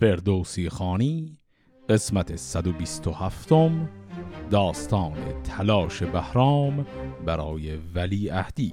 فردوسی 0.00 0.68
خانی 0.68 1.38
قسمت 1.88 2.36
127 2.36 3.48
داستان 4.50 5.42
تلاش 5.44 6.02
بهرام 6.02 6.86
برای 7.26 7.76
ولی 7.76 8.30
اهدی 8.30 8.72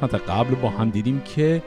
قسمت 0.00 0.30
قبل 0.30 0.54
با 0.54 0.70
هم 0.70 0.90
دیدیم 0.90 1.20
که 1.20 1.62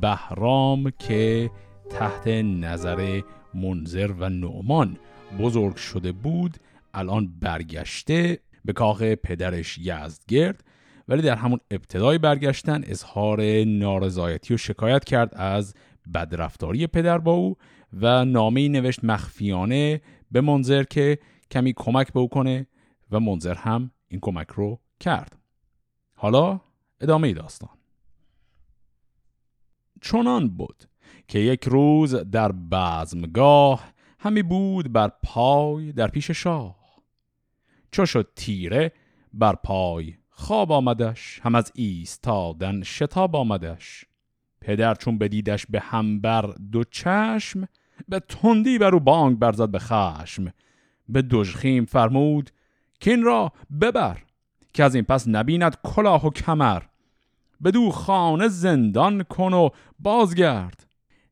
بهرام 0.00 0.90
که 0.98 1.50
تحت 1.90 2.28
نظر 2.28 3.20
منظر 3.54 4.12
و 4.18 4.28
نعمان 4.28 4.98
بزرگ 5.40 5.76
شده 5.76 6.12
بود 6.12 6.56
الان 6.94 7.32
برگشته 7.40 8.38
به 8.64 8.72
کاخ 8.72 9.02
پدرش 9.02 9.78
یزدگرد 9.78 10.64
ولی 11.08 11.22
در 11.22 11.34
همون 11.34 11.60
ابتدای 11.70 12.18
برگشتن 12.18 12.82
اظهار 12.84 13.64
نارضایتی 13.64 14.54
و 14.54 14.56
شکایت 14.56 15.04
کرد 15.04 15.34
از 15.34 15.74
بدرفتاری 16.14 16.86
پدر 16.86 17.18
با 17.18 17.32
او 17.32 17.56
و 18.00 18.24
نامه 18.24 18.68
نوشت 18.68 19.04
مخفیانه 19.04 20.00
به 20.30 20.40
منظر 20.40 20.82
که 20.82 21.18
کمی 21.50 21.72
کمک 21.76 22.12
به 22.12 22.20
او 22.20 22.28
کنه 22.28 22.66
و 23.10 23.20
منظر 23.20 23.54
هم 23.54 23.90
این 24.08 24.20
کمک 24.20 24.48
رو 24.48 24.80
کرد. 25.00 25.36
حالا 26.14 26.60
ادامه 27.02 27.32
داستان. 27.32 27.70
چنان 30.00 30.48
بود 30.48 30.84
که 31.28 31.38
یک 31.38 31.64
روز 31.64 32.14
در 32.14 32.52
بزمگاه 32.52 33.92
همی 34.18 34.42
بود 34.42 34.92
بر 34.92 35.12
پای 35.22 35.92
در 35.92 36.08
پیش 36.08 36.30
شاه. 36.30 36.76
چو 37.92 38.06
شد 38.06 38.32
تیره 38.36 38.92
بر 39.34 39.54
پای 39.54 40.14
خواب 40.30 40.72
آمدش 40.72 41.40
هم 41.42 41.54
از 41.54 41.72
ایستادن 41.74 42.82
شتاب 42.82 43.36
آمدش. 43.36 44.04
پدر 44.60 44.94
چون 44.94 45.18
بدیدش 45.18 45.66
به 45.66 45.80
هم 45.80 46.20
بر 46.20 46.54
دو 46.72 46.84
چشم 46.84 47.68
به 48.08 48.20
تندی 48.20 48.78
بر 48.78 48.94
او 48.94 49.00
بانگ 49.00 49.38
برزد 49.38 49.68
به 49.68 49.78
خشم. 49.78 50.52
به 51.08 51.22
دژخیم 51.22 51.84
فرمود 51.84 52.50
که 53.00 53.10
این 53.10 53.22
را 53.22 53.52
ببر 53.80 54.22
که 54.74 54.84
از 54.84 54.94
این 54.94 55.04
پس 55.04 55.28
نبیند 55.28 55.76
کلاه 55.82 56.26
و 56.26 56.30
کمر. 56.30 56.82
بدو 57.64 57.90
خانه 57.90 58.48
زندان 58.48 59.22
کن 59.22 59.52
و 59.52 59.68
بازگرد. 59.98 60.86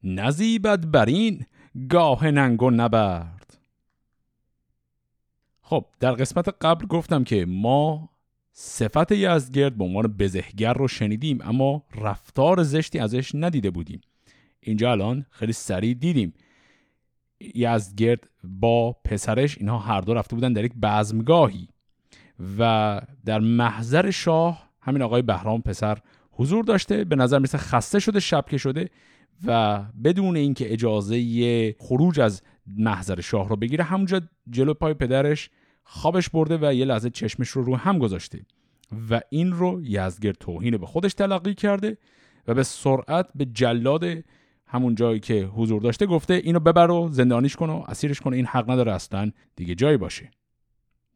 نزیبد 0.05 0.91
بر 0.91 1.06
این 1.06 1.47
گاه 1.89 2.31
ننگ 2.31 2.62
و 2.62 2.70
نبرد. 2.70 3.59
خب 5.62 5.87
در 6.00 6.12
قسمت 6.12 6.48
قبل 6.61 6.87
گفتم 6.87 7.25
که 7.25 7.47
ما 7.48 8.11
صفت 8.53 9.12
یزدگرد 9.12 9.78
به 9.78 9.84
عنوان 9.84 10.06
بزهگر 10.06 10.72
رو 10.72 10.89
شنیدیم 10.89 11.39
اما 11.42 11.83
رفتار 11.95 12.62
زشتی 12.62 12.98
ازش 12.98 13.31
ندیده 13.34 13.70
بودیم. 13.70 14.00
اینجا 14.61 14.92
الان 14.92 15.27
خیلی 15.31 15.53
سریع 15.53 15.94
دیدیم. 15.94 16.34
یزدگرد 17.55 18.31
با 18.44 18.92
پسرش 18.92 19.59
اینها 19.59 19.78
هر 19.78 20.00
دو 20.00 20.15
رفته 20.15 20.34
بودن 20.37 20.53
در 20.53 20.65
یک 20.65 20.75
بزمگاهی 20.83 21.69
و 22.59 23.00
در 23.25 23.39
محضر 23.39 24.11
شاه 24.11 24.70
همین 24.81 25.03
آقای 25.03 25.22
بهرام 25.22 25.62
پسر 25.62 25.98
حضور 26.41 26.64
داشته 26.64 27.05
به 27.05 27.16
نظر 27.16 27.38
مثل 27.38 27.58
خسته 27.58 27.98
شده 27.98 28.20
شبکه 28.20 28.58
شده 28.58 28.88
و 29.46 29.83
بدون 30.05 30.36
اینکه 30.36 30.72
اجازه 30.72 31.72
خروج 31.78 32.20
از 32.20 32.42
محضر 32.66 33.20
شاه 33.20 33.48
رو 33.48 33.56
بگیره 33.56 33.84
همونجا 33.84 34.20
جلو 34.50 34.75
پای 34.75 34.94
پدرش 34.94 35.50
خوابش 35.84 36.31
برده 36.31 36.59
و 36.62 36.75
یه 36.75 36.84
لحظه 36.84 37.10
چشمش 37.10 37.48
رو 37.48 37.62
رو 37.62 37.76
هم 37.76 37.98
گذاشته 37.98 38.41
و 39.10 39.20
این 39.31 39.53
رو 39.53 39.81
یزگر 39.82 40.32
توهین 40.32 40.76
به 40.76 40.87
خودش 40.87 41.15
تلقی 41.15 41.54
کرده 41.54 41.98
و 42.48 42.54
به 42.54 42.62
سرعت 42.62 43.26
به 43.34 43.44
جلاد 43.44 44.04
همون 44.66 44.94
جایی 44.94 45.20
که 45.20 45.44
حضور 45.44 45.82
داشته 45.82 46.06
گفته 46.06 46.34
اینو 46.34 46.60
ببر 46.60 46.91
و 46.91 47.09
زندانیش 47.12 47.56
کن 47.56 47.70
و 47.70 47.84
اسیرش 47.88 48.20
کن 48.20 48.34
این 48.34 48.47
حق 48.47 48.70
نداره 48.70 48.92
اصلا 48.92 49.31
دیگه 49.56 49.75
جایی 49.75 49.97
باشه. 49.97 50.31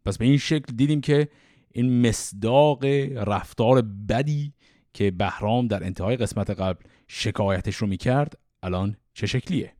پس 0.04 0.18
به 0.18 0.24
این 0.24 0.36
شکل 0.36 0.72
دیدیم 0.76 1.00
که 1.00 1.28
این 1.72 2.08
مصداق 2.08 2.84
رفتار 3.16 3.82
بدی 4.08 4.52
که 4.94 5.10
بهرام 5.10 5.66
در 5.66 5.84
انتهای 5.84 6.16
قسمت 6.16 6.50
قبل 6.50 6.84
شکایتش 7.08 7.76
رو 7.76 7.86
می‌کرد 7.86 8.38
الان 8.62 8.96
چه 9.14 9.26
شکلیه؟ 9.26 9.72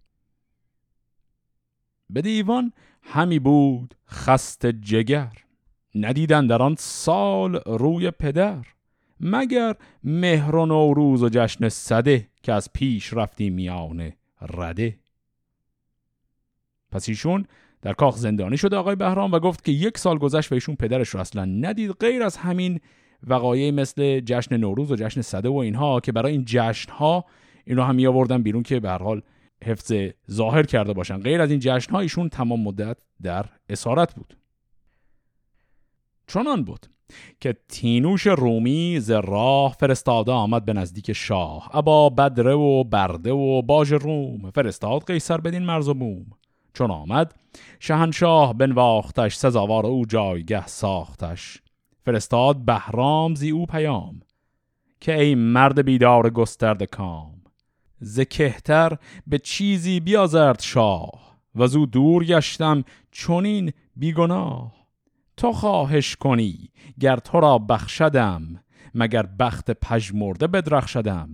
به 2.10 2.22
دیوان 2.22 2.72
همی 3.02 3.38
بود 3.38 3.94
خست 4.08 4.66
جگر 4.66 5.32
ندیدن 5.94 6.46
در 6.46 6.62
آن 6.62 6.74
سال 6.78 7.56
روی 7.66 8.10
پدر 8.10 8.66
مگر 9.20 9.76
مهر 10.04 10.56
و 10.56 10.66
نوروز 10.66 11.22
و 11.22 11.28
جشن 11.32 11.68
صده 11.68 12.28
که 12.42 12.52
از 12.52 12.72
پیش 12.72 13.12
رفتی 13.12 13.50
میانه 13.50 14.16
رده. 14.40 14.98
پس 16.90 17.08
ایشون 17.08 17.46
در 17.82 17.92
کاخ 17.92 18.16
زندانی 18.16 18.56
شده 18.56 18.76
آقای 18.76 18.96
بهرام 18.96 19.32
و 19.32 19.38
گفت 19.38 19.64
که 19.64 19.72
یک 19.72 19.98
سال 19.98 20.18
گذشت 20.18 20.52
و 20.52 20.54
ایشون 20.54 20.76
پدرش 20.76 21.08
رو 21.08 21.20
اصلا 21.20 21.44
ندید 21.44 21.90
غیر 21.90 22.22
از 22.22 22.36
همین 22.36 22.80
وقایعی 23.26 23.70
مثل 23.70 24.20
جشن 24.20 24.56
نوروز 24.56 24.92
و 24.92 24.96
جشن 24.96 25.20
صده 25.20 25.48
و 25.48 25.56
اینها 25.56 26.00
که 26.00 26.12
برای 26.12 26.32
این 26.32 26.44
جشن 26.46 26.92
ها 26.92 27.24
اینو 27.64 27.82
هم 27.82 27.94
می 27.94 28.06
آوردن 28.06 28.42
بیرون 28.42 28.62
که 28.62 28.80
به 28.80 28.90
حال 28.90 29.22
حفظ 29.64 29.92
ظاهر 30.30 30.62
کرده 30.62 30.92
باشن. 30.92 31.20
غیر 31.20 31.40
از 31.40 31.50
این 31.50 31.60
جشن 31.62 31.92
ها 31.92 32.00
ایشون 32.00 32.28
تمام 32.28 32.60
مدت 32.60 32.98
در 33.22 33.46
اسارت 33.68 34.14
بود. 34.14 34.36
چنان 36.26 36.64
بود 36.64 36.86
که 37.40 37.56
تینوش 37.68 38.26
رومی 38.26 39.00
ز 39.00 39.10
راه 39.10 39.76
فرستاده 39.80 40.32
آمد 40.32 40.64
به 40.64 40.72
نزدیک 40.72 41.12
شاه. 41.12 41.70
ابا 41.72 42.10
بدره 42.10 42.54
و 42.54 42.84
برده 42.84 43.32
و 43.32 43.62
باج 43.62 43.92
روم 43.92 44.50
فرستاد 44.50 45.06
قیصر 45.06 45.40
بدین 45.40 45.62
مرز 45.62 45.88
و 45.88 45.94
بوم. 45.94 46.26
چون 46.74 46.90
آمد 46.90 47.34
شهنشاه 47.80 48.54
بنواختش 48.54 49.36
سزاوار 49.36 49.86
او 49.86 50.06
جایگه 50.06 50.66
ساختش. 50.66 51.63
فرستاد 52.04 52.56
بهرام 52.56 53.34
زی 53.34 53.50
او 53.50 53.66
پیام 53.66 54.20
که 55.00 55.20
ای 55.20 55.34
مرد 55.34 55.84
بیدار 55.84 56.30
گسترد 56.30 56.82
کام. 56.82 57.34
ز 58.00 58.20
کهتر 58.20 58.98
به 59.26 59.38
چیزی 59.38 60.00
بیازرد 60.00 60.60
شاه 60.60 61.38
و 61.54 61.66
زو 61.66 61.86
دور 61.86 62.24
گشتم 62.24 62.84
چونین 63.10 63.72
بیگناه. 63.96 64.74
تو 65.36 65.52
خواهش 65.52 66.16
کنی 66.16 66.70
گر 67.00 67.16
تو 67.16 67.40
را 67.40 67.58
بخشدم 67.58 68.60
مگر 68.94 69.26
بخت 69.26 69.70
پژمرده 69.70 70.46
بدرخشدم. 70.46 71.28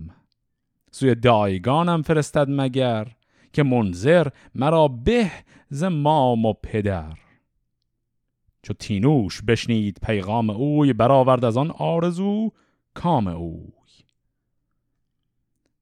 سوی 0.91 1.15
دایگانم 1.15 2.01
فرستد 2.01 2.47
مگر 2.49 3.07
که 3.53 3.63
منظر 3.63 4.27
مرا 4.55 4.87
به 4.87 5.31
ز 5.69 5.83
مام 5.83 6.45
و 6.45 6.53
پدر. 6.53 7.20
چو 8.63 8.73
تینوش 8.73 9.41
بشنید 9.41 9.97
پیغام 10.03 10.49
اوی 10.49 10.93
برآورد 10.93 11.45
از 11.45 11.57
آن 11.57 11.71
آرزو 11.71 12.51
کام 12.93 13.27
اوی. 13.27 13.71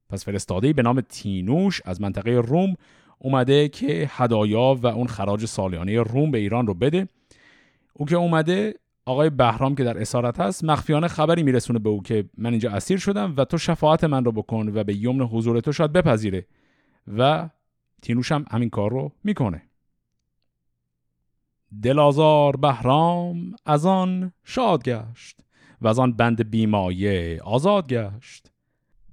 پس 0.10 0.26
فرستاده 0.26 0.74
به 0.74 0.82
نام 0.82 1.02
تینوش 1.02 1.82
از 1.86 2.02
منطقه 2.02 2.32
روم 2.32 2.76
اومده 3.20 3.70
که 3.70 4.10
هدایا 4.12 4.80
و 4.82 4.88
اون 4.88 5.08
خراج 5.08 5.46
سالیانه 5.46 6.02
روم 6.02 6.32
به 6.32 6.38
ایران 6.38 6.68
رو 6.68 6.74
بده. 6.74 7.08
او 7.94 8.06
که 8.06 8.16
اومده 8.16 8.74
آقای 9.06 9.30
بهرام 9.30 9.76
که 9.76 9.84
در 9.84 10.02
اسارت 10.02 10.40
هست 10.40 10.64
مخفیانه 10.64 11.08
خبری 11.08 11.44
میرسونه 11.44 11.80
به 11.80 11.90
او 11.90 12.04
که 12.04 12.30
من 12.38 12.50
اینجا 12.50 12.72
اسیر 12.72 12.98
شدم 12.98 13.34
و 13.38 13.46
تو 13.46 13.58
شفاعت 13.58 14.04
من 14.04 14.26
رو 14.26 14.32
بکن 14.32 14.72
و 14.74 14.84
به 14.84 14.96
یمن 14.96 15.26
حضور 15.26 15.60
تو 15.60 15.72
شاید 15.72 15.94
بپذیره. 15.94 16.46
و 17.18 17.50
تینوش 18.02 18.32
هم 18.32 18.46
همین 18.52 18.70
کار 18.70 18.92
رو 18.92 19.12
می‌کنه. 19.24 19.69
دلازار 21.84 22.56
بهرام 22.56 23.56
از 23.66 23.86
آن 23.86 24.32
شاد 24.44 24.84
گشت 24.84 25.40
و 25.82 25.88
از 25.88 26.00
آن 26.00 26.14
بند 26.14 26.50
بیمایه 26.50 27.42
آزاد 27.44 27.88
گشت. 27.88 28.52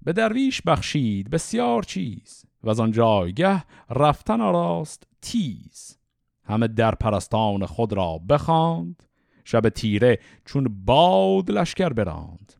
به 0.02 0.12
درویش 0.12 0.62
بخشید 0.62 1.30
بسیار 1.30 1.82
چیز 1.82 2.46
و 2.62 2.70
از 2.70 2.80
آن 2.80 2.92
جایگه 2.92 3.64
رفتن 3.90 4.40
آراست 4.40 5.06
تیز. 5.22 5.98
همه 6.44 6.68
در 6.68 6.94
پرستان 6.94 7.66
خود 7.66 7.92
را 7.92 8.20
بخواند 8.28 9.02
شب 9.44 9.68
تیره 9.68 10.18
چون 10.44 10.84
باد 10.84 11.50
لشکر 11.50 11.88
براند. 11.88 12.52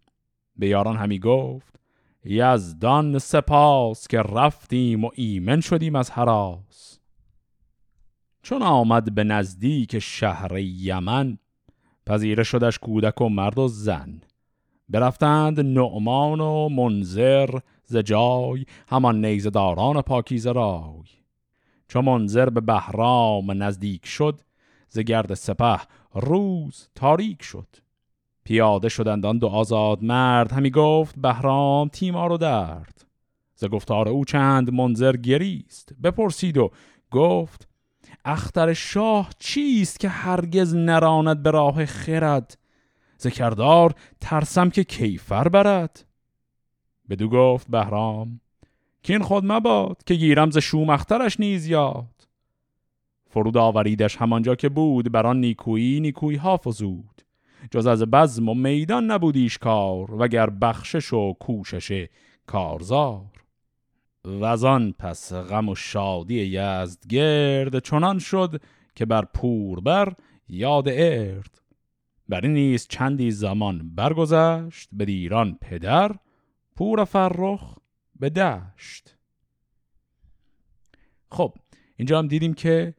به 0.56 0.68
یاران 0.68 0.96
همی 0.96 1.18
گفت 1.18 1.80
یزدان 2.24 3.18
سپاس 3.18 4.08
که 4.08 4.22
رفتیم 4.22 5.04
و 5.04 5.10
ایمن 5.14 5.60
شدیم 5.60 5.96
از 5.96 6.10
حراس. 6.10 6.95
چون 8.46 8.62
آمد 8.62 9.14
به 9.14 9.24
نزدیک 9.24 9.98
شهر 9.98 10.58
یمن 10.58 11.38
پذیره 12.06 12.42
شدش 12.42 12.78
کودک 12.78 13.20
و 13.20 13.28
مرد 13.28 13.58
و 13.58 13.68
زن. 13.68 14.20
برفتند 14.88 15.60
نعمان 15.60 16.40
و 16.40 16.68
منذر 16.68 17.58
ز 17.84 17.96
جای 17.96 18.64
همان 18.88 19.24
نیزداران 19.24 20.02
پاکیزه 20.02 20.52
رای. 20.52 21.04
چو 21.88 22.02
منذر 22.02 22.50
به 22.50 22.60
بهرام 22.60 23.62
نزدیک 23.62 24.06
شد 24.06 24.40
ز 24.88 24.98
گرد 24.98 25.34
سپه 25.34 25.80
روز 26.14 26.88
تاریک 26.94 27.42
شد. 27.42 27.68
پیاده 28.44 28.88
شدند 28.88 29.26
آن 29.26 29.38
دو 29.38 29.46
آزاد 29.46 30.02
مرد 30.02 30.52
همی 30.52 30.70
گفت 30.70 31.18
بهرام 31.18 31.88
تیما 31.88 32.26
رو 32.26 32.36
درد. 32.36 33.06
ز 33.54 33.64
گفتار 33.64 34.08
او 34.08 34.24
چند 34.24 34.74
منظر 34.74 35.16
گریست 35.16 35.92
بپرسید 36.02 36.58
و 36.58 36.70
گفت 37.10 37.65
اختر 38.26 38.72
شاه 38.72 39.30
چیست 39.38 40.00
که 40.00 40.08
هرگز 40.08 40.74
نراند 40.74 41.42
به 41.42 41.50
راه 41.50 41.86
خرد؟ 41.86 42.58
ذکردار 43.22 43.94
ترسم 44.20 44.70
که 44.70 44.84
کیفر 44.84 45.48
برد. 45.48 46.04
بدو 47.10 47.28
گفت 47.28 47.66
بهرام 47.70 48.40
کین 49.02 49.22
خود 49.22 49.44
مباد 49.46 50.04
که 50.06 50.14
گیرم 50.14 50.50
ز 50.50 50.58
شومخترش 50.58 51.40
نیز 51.40 51.66
یاد. 51.66 52.28
فرود 53.30 53.56
آوریدش 53.56 54.16
همانجا 54.16 54.54
که 54.54 54.68
بود 54.68 55.12
بران 55.12 55.40
نیکویی 55.40 56.00
نیکویی 56.00 56.36
ها 56.36 56.60
فزود 56.64 57.22
جز 57.70 57.86
از 57.86 58.02
بزم 58.02 58.48
و 58.48 58.54
میدان 58.54 59.10
نبودیش 59.10 59.58
کار 59.58 60.14
وگر 60.14 60.50
بخشش 60.50 61.12
و 61.12 61.32
کوشش 61.32 62.06
کارزار. 62.46 63.35
وزان 64.26 64.92
پس 64.98 65.32
غم 65.32 65.68
و 65.68 65.74
شادی 65.74 66.34
یزد 66.34 67.06
گرد 67.06 67.78
چنان 67.78 68.18
شد 68.18 68.60
که 68.94 69.04
بر 69.04 69.24
پور 69.24 69.80
بر 69.80 70.14
یاد 70.48 70.88
ارد. 70.88 71.60
بر 72.28 72.40
این 72.40 72.54
نیز 72.54 72.86
چندی 72.86 73.30
زمان 73.30 73.94
برگذشت 73.94 74.88
به 74.92 75.04
دیران 75.04 75.58
پدر 75.60 76.16
پور 76.76 77.04
فرخ 77.04 77.76
به 78.20 78.30
دشت. 78.30 79.16
خب 81.30 81.54
اینجا 81.96 82.18
هم 82.18 82.28
دیدیم 82.28 82.54
که 82.54 82.94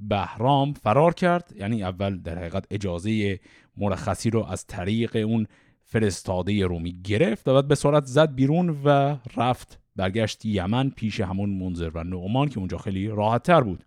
بهرام 0.00 0.72
فرار 0.72 1.14
کرد 1.14 1.52
یعنی 1.56 1.82
اول 1.82 2.18
در 2.18 2.38
حقیقت 2.38 2.66
اجازه 2.70 3.40
مرخصی 3.76 4.30
رو 4.30 4.44
از 4.44 4.66
طریق 4.66 5.16
اون 5.16 5.46
فرستاده 5.82 6.66
رومی 6.66 7.02
گرفت 7.02 7.48
و 7.48 7.54
بعد 7.54 7.68
به 7.68 7.74
سرعت 7.74 8.04
زد 8.04 8.34
بیرون 8.34 8.80
و 8.84 9.16
رفت 9.36 9.80
برگشت 9.98 10.44
یمن 10.44 10.90
پیش 10.90 11.20
همون 11.20 11.50
منظر 11.50 11.90
و 11.94 12.04
نعمان 12.04 12.48
که 12.48 12.58
اونجا 12.58 12.78
خیلی 12.78 13.08
راحت 13.08 13.42
تر 13.42 13.60
بود. 13.60 13.84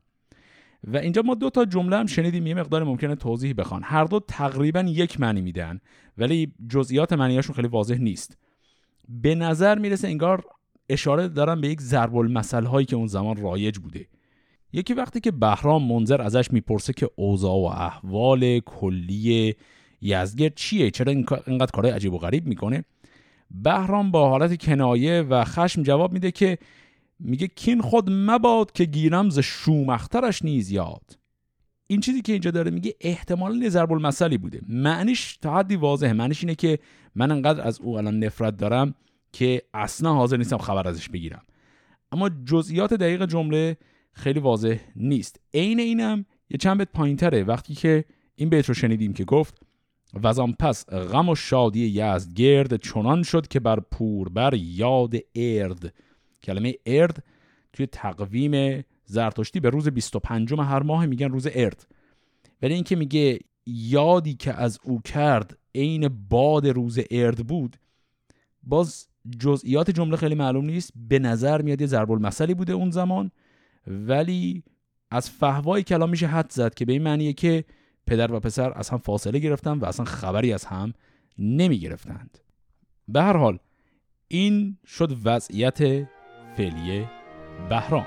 و 0.83 0.97
اینجا 0.97 1.21
ما 1.21 1.35
دو 1.35 1.49
تا 1.49 1.65
جمله 1.65 1.97
هم 1.97 2.05
شنیدیم 2.05 2.47
یه 2.47 2.53
مقدار 2.53 2.83
ممکنه 2.83 3.15
توضیح 3.15 3.53
بخوان. 3.57 3.81
هر 3.83 4.03
دو 4.03 4.19
تقریبا 4.19 4.81
یک 4.81 5.19
معنی 5.19 5.41
میدن 5.41 5.79
ولی 6.17 6.53
جزئیات 6.69 7.13
معنیاشون 7.13 7.55
خیلی 7.55 7.67
واضح 7.67 7.97
نیست. 7.97 8.37
به 9.09 9.35
نظر 9.35 9.79
می‌رسه 9.79 10.07
انگار 10.07 10.43
اشاره 10.89 11.27
دارن 11.27 11.61
به 11.61 11.67
یک 11.67 11.81
ضرب 11.81 12.15
المثل 12.15 12.65
هایی 12.65 12.85
که 12.85 12.95
اون 12.95 13.07
زمان 13.07 13.37
رایج 13.37 13.77
بوده. 13.77 14.07
یکی 14.73 14.93
وقتی 14.93 15.19
که 15.19 15.31
بهرام 15.31 15.87
منظر 15.93 16.21
ازش 16.21 16.51
می‌پرسه 16.51 16.93
که 16.93 17.09
اوضاع 17.15 17.53
و 17.53 17.65
احوال 17.65 18.59
کلی 18.59 19.55
یزدگرد 20.01 20.55
چیه؟ 20.55 20.91
چرا 20.91 21.11
اینقدر 21.11 21.71
کارهای 21.71 21.93
عجیب 21.93 22.13
و 22.13 22.17
غریب 22.17 22.47
می‌کنه؟ 22.47 22.83
بهرام 23.53 24.11
با 24.11 24.29
حالت 24.29 24.63
کنایه 24.63 25.21
و 25.21 25.43
خشم 25.43 25.83
جواب 25.83 26.13
میده 26.13 26.31
که 26.31 26.57
میگه 27.19 27.47
کین 27.47 27.81
خود 27.81 28.09
مباد 28.09 28.71
که 28.71 28.85
گیرم 28.85 29.29
ز 29.29 29.39
شومخترش 29.39 30.45
نیز 30.45 30.71
یاد. 30.71 31.17
این 31.87 31.99
چیزی 31.99 32.21
که 32.21 32.31
اینجا 32.31 32.51
داره 32.51 32.71
میگه 32.71 32.95
احتمال 33.01 33.69
ضرب 33.69 33.91
المثلی 33.91 34.37
بوده. 34.37 34.61
معنیش 34.67 35.37
تا 35.37 35.55
حدی 35.55 35.75
واضحه. 35.75 36.13
معنیش 36.13 36.43
اینه 36.43 36.55
که 36.55 36.79
من 37.15 37.31
انقدر 37.31 37.67
از 37.67 37.81
او 37.81 37.97
الان 37.97 38.19
نفرت 38.19 38.57
دارم 38.57 38.95
که 39.31 39.61
اصلا 39.73 40.13
حاضر 40.13 40.37
نیستم 40.37 40.57
خبر 40.57 40.87
ازش 40.87 41.09
بگیرم. 41.09 41.41
اما 42.11 42.29
جزئیات 42.45 42.93
دقیق 42.93 43.25
جمله 43.25 43.77
خیلی 44.13 44.39
واضح 44.39 44.79
نیست. 44.95 45.39
عین 45.53 45.79
اینم 45.79 46.25
یه 46.49 46.57
چند 46.57 46.77
بیت 46.77 46.89
پایینتره. 46.93 47.43
وقتی 47.43 47.75
که 47.75 48.05
این 48.35 48.49
بیت 48.49 48.65
رو 48.65 48.73
شنیدیم 48.73 49.13
که 49.13 49.23
گفت 49.23 49.61
وزان 50.13 50.53
پس 50.53 50.85
غم 50.85 51.29
و 51.29 51.35
شادی 51.35 51.85
یزد 51.85 52.33
گرد 52.33 52.75
چنان 52.75 53.23
شد 53.23 53.47
که 53.47 53.59
بر 53.59 53.79
پور 53.79 54.29
بر 54.29 54.53
یاد 54.53 55.13
ارد. 55.35 55.93
کلمه 56.43 56.75
ارد 56.85 57.23
توی 57.73 57.85
تقویم 57.85 58.83
زرتشتی 59.05 59.59
به 59.59 59.69
روز 59.69 59.87
25 59.87 60.53
هر 60.53 60.83
ماه 60.83 61.05
میگن 61.05 61.29
روز 61.29 61.47
ارد. 61.55 61.87
ولی 62.61 62.73
اینکه 62.73 62.95
میگه 62.95 63.39
یادی 63.65 64.33
که 64.33 64.53
از 64.53 64.79
او 64.83 65.01
کرد 65.01 65.57
عین 65.75 66.07
باد 66.29 66.67
روز 66.67 66.99
ارد 67.11 67.47
بود 67.47 67.77
باز 68.63 69.07
جزئیات 69.39 69.91
جمله 69.91 70.17
خیلی 70.17 70.35
معلوم 70.35 70.65
نیست. 70.65 70.93
به 70.95 71.19
نظر 71.19 71.61
میاد 71.61 71.81
یه 71.81 71.87
ضرب 71.87 72.11
المثلی 72.11 72.53
بوده 72.53 72.73
اون 72.73 72.91
زمان 72.91 73.31
ولی 73.87 74.63
از 75.11 75.29
فهوای 75.29 75.83
کلام 75.83 76.09
میشه 76.09 76.27
حد 76.27 76.51
زد 76.51 76.73
که 76.73 76.85
به 76.85 76.93
این 76.93 77.03
معنیه 77.03 77.33
که 77.33 77.63
پدر 78.07 78.33
و 78.33 78.39
پسر 78.39 78.73
از 78.75 78.89
هم 78.89 78.97
فاصله 78.97 79.39
گرفتن 79.39 79.77
و 79.77 79.85
اصلا 79.85 80.05
خبری 80.05 80.53
از 80.53 80.65
هم 80.65 80.93
نمی 81.37 81.79
گرفتند 81.79 82.37
به 83.07 83.21
هر 83.21 83.37
حال 83.37 83.59
این 84.27 84.77
شد 84.85 85.17
وضعیت 85.23 85.77
فعلی 86.57 87.05
بهرام. 87.69 88.05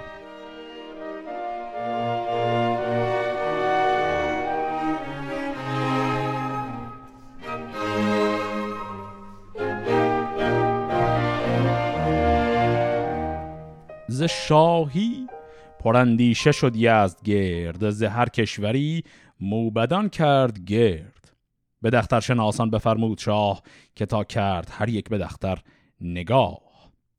ز 14.08 14.22
شاهی 14.22 15.26
پراندیشه 15.80 16.52
شد 16.52 16.76
یزد 16.76 17.22
گرد 17.24 17.90
ز 17.90 18.02
هر 18.02 18.28
کشوری 18.28 19.04
موبدان 19.40 20.08
کرد 20.08 20.64
گرد. 20.64 21.32
به 21.82 21.90
دختر 21.90 22.20
شناسان 22.20 22.70
بفرمود 22.70 23.18
شاه 23.18 23.62
که 23.96 24.06
تا 24.06 24.24
کرد 24.24 24.68
هر 24.72 24.88
یک 24.88 25.08
به 25.08 25.18
دختر 25.18 25.58
نگاه. 26.00 26.60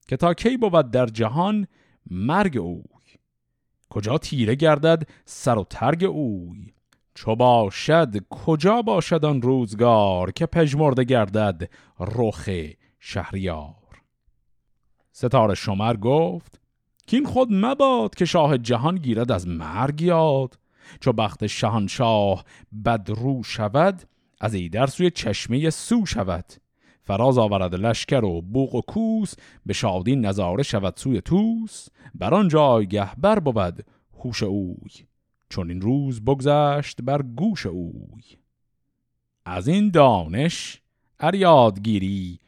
که 0.08 0.18
تا 0.18 0.34
کی 0.34 0.58
بود 0.58 0.92
در 0.92 1.06
جهان 1.06 1.68
مرگ 2.10 2.58
اوی؟ 2.58 2.84
کجا 3.90 4.18
تیره 4.18 4.56
گردد 4.56 5.10
سر 5.26 5.58
و 5.58 5.64
ترگ 5.64 6.04
اوی؟ 6.04 6.74
چو 7.16 7.36
باشد 7.36 8.28
کجا 8.30 8.82
باشد 8.82 9.26
آن 9.26 9.42
روزگار 9.42 10.32
که 10.32 10.46
پژمرده 10.46 11.04
گردد 11.04 11.70
رخ 12.00 12.50
شهریار؟ 13.00 13.76
ستاره 15.12 15.56
شمر 15.56 15.96
گفت 15.96 16.62
که 17.08 17.18
این 17.18 17.26
خود 17.26 17.48
مباد 17.52 18.16
که 18.16 18.26
شاه 18.26 18.58
جهان 18.58 18.96
گیرد 18.96 19.32
از 19.32 19.48
مرگ 19.48 20.02
یاد. 20.02 20.58
چو 21.00 21.14
بخت 21.14 21.48
شهانشاه 21.48 22.46
بد 22.86 23.10
رو 23.10 23.44
شود 23.44 24.04
از 24.42 24.54
ایدر 24.54 24.88
سوی 24.88 25.12
چشمه 25.12 25.70
سو 25.70 26.06
شود. 26.06 26.46
فراز 27.04 27.38
آورد 27.38 27.76
لشکر 27.76 28.26
و 28.26 28.42
بوق 28.42 28.76
و 28.76 28.82
کوس 28.82 29.34
به 29.66 29.74
شادی 29.74 30.16
نظاره 30.16 30.64
شود 30.64 30.94
سوی 30.98 31.22
توس 31.22 31.88
بر 32.16 32.34
آن 32.34 32.48
جایگه 32.48 33.16
بر 33.16 33.40
بود 33.40 33.86
هوش 34.24 34.44
اوی 34.44 34.92
چون 35.50 35.70
این 35.70 35.82
روز 35.82 36.26
بگذشت 36.26 37.02
بر 37.02 37.22
گوش 37.22 37.66
اوی. 37.66 38.24
از 39.46 39.68
این 39.68 39.90
دانش 39.90 40.82
اریادگیری 41.20 42.40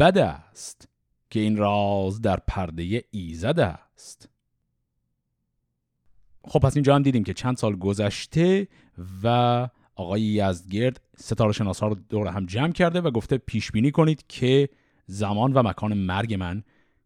بد 0.00 0.18
است 0.18 0.88
که 1.30 1.40
این 1.40 1.56
راز 1.56 2.20
در 2.20 2.36
پرده 2.46 3.04
ایزد 3.10 3.60
است. 3.60 4.28
خب 6.48 6.58
پس 6.58 6.76
اینجا 6.76 6.94
هم 6.94 7.02
دیدیم 7.02 7.24
که 7.24 7.34
چند 7.34 7.56
سال 7.56 7.76
گذشته 7.76 8.68
و 9.22 9.68
آقای 9.96 10.22
یزدگرد 10.22 11.00
ستاره 11.16 11.52
شناس 11.52 11.80
ها 11.80 11.88
رو 11.88 11.96
دور 12.08 12.26
هم 12.26 12.46
جمع 12.46 12.72
کرده 12.72 13.00
و 13.00 13.10
گفته 13.10 13.38
پیش 13.38 13.72
بینی 13.72 13.90
کنید 13.90 14.24
که 14.28 14.68
زمان 15.06 15.52
و 15.52 15.62
مکان 15.62 15.94
مرگ 15.94 16.34
من 16.34 16.62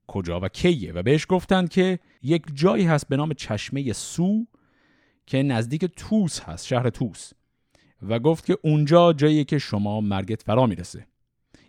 کجا 0.07 0.41
و 0.41 0.49
کیه. 0.49 0.93
و 0.93 1.03
بهش 1.03 1.27
گفتند 1.29 1.69
که 1.69 1.99
یک 2.23 2.43
جایی 2.55 2.85
هست 2.85 3.09
به 3.09 3.17
نام 3.17 3.33
چشمه 3.33 3.93
سو 3.93 4.47
که 5.27 5.43
نزدیک 5.43 5.85
توس 5.85 6.41
هست 6.41 6.67
شهر 6.67 6.91
توس 6.91 7.33
و 8.09 8.19
گفت 8.19 8.47
که 8.47 8.59
اونجا 8.63 9.13
جایی 9.13 9.45
که 9.45 9.59
شما 9.59 10.01
مرگت 10.01 10.43
فرا 10.43 10.67
می‌رسه. 10.67 11.07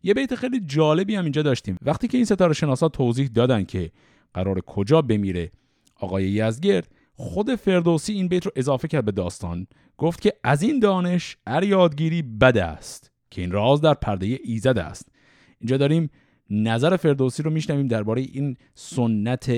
یه 0.04 0.13
بیت 0.13 0.36
خیلی 0.36 0.60
جالبی 0.60 1.16
هم 1.16 1.24
اینجا 1.24 1.42
داشتیم. 1.42 1.78
وقتی 1.82 2.08
که 2.08 2.18
این 2.18 2.25
ستاره 2.25 2.54
شناسا 2.54 2.90
توضیح 2.90 3.28
دادن 3.28 3.63
که 3.63 3.92
قرار 4.34 4.62
کجا 4.62 5.01
بمیره 5.01 5.51
آقای 5.96 6.30
یزگرد 6.30 6.88
خود 7.22 7.56
فردوسی 7.56 8.13
این 8.13 8.28
بیت 8.28 8.46
رو 8.46 8.51
اضافه 8.56 8.88
کرد 8.88 9.06
به 9.06 9.12
داستان. 9.12 9.68
گفت 9.98 10.22
که 10.22 10.34
از 10.44 10.62
این 10.62 10.80
دانش 10.80 11.38
ار 11.48 11.63
یادگیری 11.63 12.22
بد 12.22 12.58
است 12.58 13.12
که 13.32 13.42
این 13.42 13.51
راز 13.51 13.82
در 13.82 13.94
پرده 13.94 14.40
ایزد 14.44 14.78
است. 14.78 15.12
اینجا 15.60 15.78
داریم 15.78 16.10
نظر 16.50 16.98
فردوسی 16.98 17.44
رو 17.44 17.51
میشنویم 17.51 17.88
درباره 17.88 18.22
این 18.22 18.58
سنت 18.75 19.51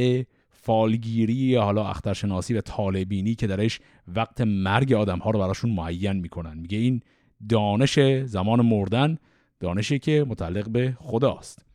فالگیری 0.50 1.34
یا 1.34 1.64
حالا 1.64 1.88
اخترشناسی 1.88 2.54
و 2.54 2.62
طالبینی 2.62 3.36
که 3.36 3.48
درش 3.48 3.80
وقت 4.08 4.42
مرگ 4.42 4.94
آدم 4.94 5.20
ها 5.20 5.30
رو 5.30 5.40
براشون 5.40 5.72
معین 5.72 6.20
می‌کنن. 6.20 6.58
میگه 6.58 6.78
این 6.78 7.02
دانش 7.50 8.00
زمان 8.26 8.62
مردن 8.62 9.18
دانشی 9.60 10.00
که 10.00 10.26
متعلق 10.28 10.70
به 10.70 10.98
خداست. 11.00 11.66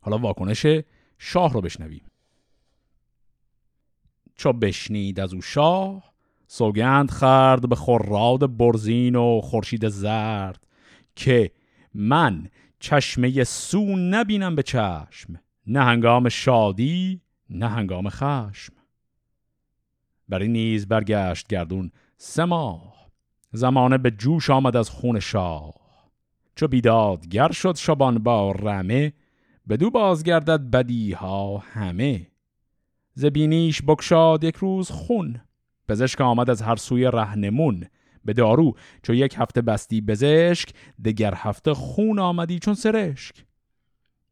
حالا 0.00 0.18
واکنش 0.18 0.66
شاه 1.18 1.52
رو 1.52 1.60
بشنویم. 1.60 2.02
چو 4.36 4.52
بشنید 4.52 5.20
از 5.20 5.34
او 5.34 5.42
شاه 5.42 6.02
سوگند 6.46 7.10
خرد 7.10 7.68
به 7.68 7.76
خراد 7.76 8.56
برزین 8.56 9.16
و 9.16 9.40
خورشید 9.40 9.88
زرد 9.88 10.66
که 11.16 11.50
من 11.94 12.48
چشمه 12.80 13.44
سو 13.44 13.96
نبینم 13.96 14.56
به 14.56 14.62
چشم 14.62 15.40
نه 15.66 15.84
هنگام 15.84 16.28
شادی 16.28 17.20
نه 17.50 17.68
هنگام 17.68 18.08
خشم. 18.08 18.72
بر 20.28 20.42
این 20.42 20.52
نیز 20.52 20.88
برگشت 20.88 21.46
گردون 21.46 21.90
سه 22.16 22.44
ماه 22.44 22.96
زمانه 23.52 23.98
به 23.98 24.10
جوش 24.10 24.50
آمد 24.50 24.76
از 24.76 24.90
خون 24.90 25.20
شاه. 25.20 25.74
چو 26.56 26.68
بیدادگر 26.68 27.52
شد 27.52 27.76
شبان 27.76 28.18
با 28.18 28.52
رمه 28.52 29.12
بدو 29.68 29.90
بازگردد 29.90 30.60
بدیها 30.70 31.58
همه. 31.58 32.26
زبینیش 33.18 33.82
بکشاد 33.82 34.44
یک 34.44 34.56
روز 34.56 34.90
خون. 34.90 35.40
پزشک 35.88 36.20
آمد 36.20 36.50
از 36.50 36.62
هر 36.62 36.76
سوی 36.76 37.04
رهنمون. 37.04 37.84
به 38.24 38.32
دارو 38.32 38.76
چو 39.02 39.14
یک 39.14 39.34
هفته 39.38 39.62
بستی 39.62 40.00
بزشک 40.00 40.72
دگر 41.04 41.34
هفته 41.34 41.74
خون 41.74 42.18
آمدی 42.18 42.58
چون 42.58 42.74
سرشک. 42.74 43.44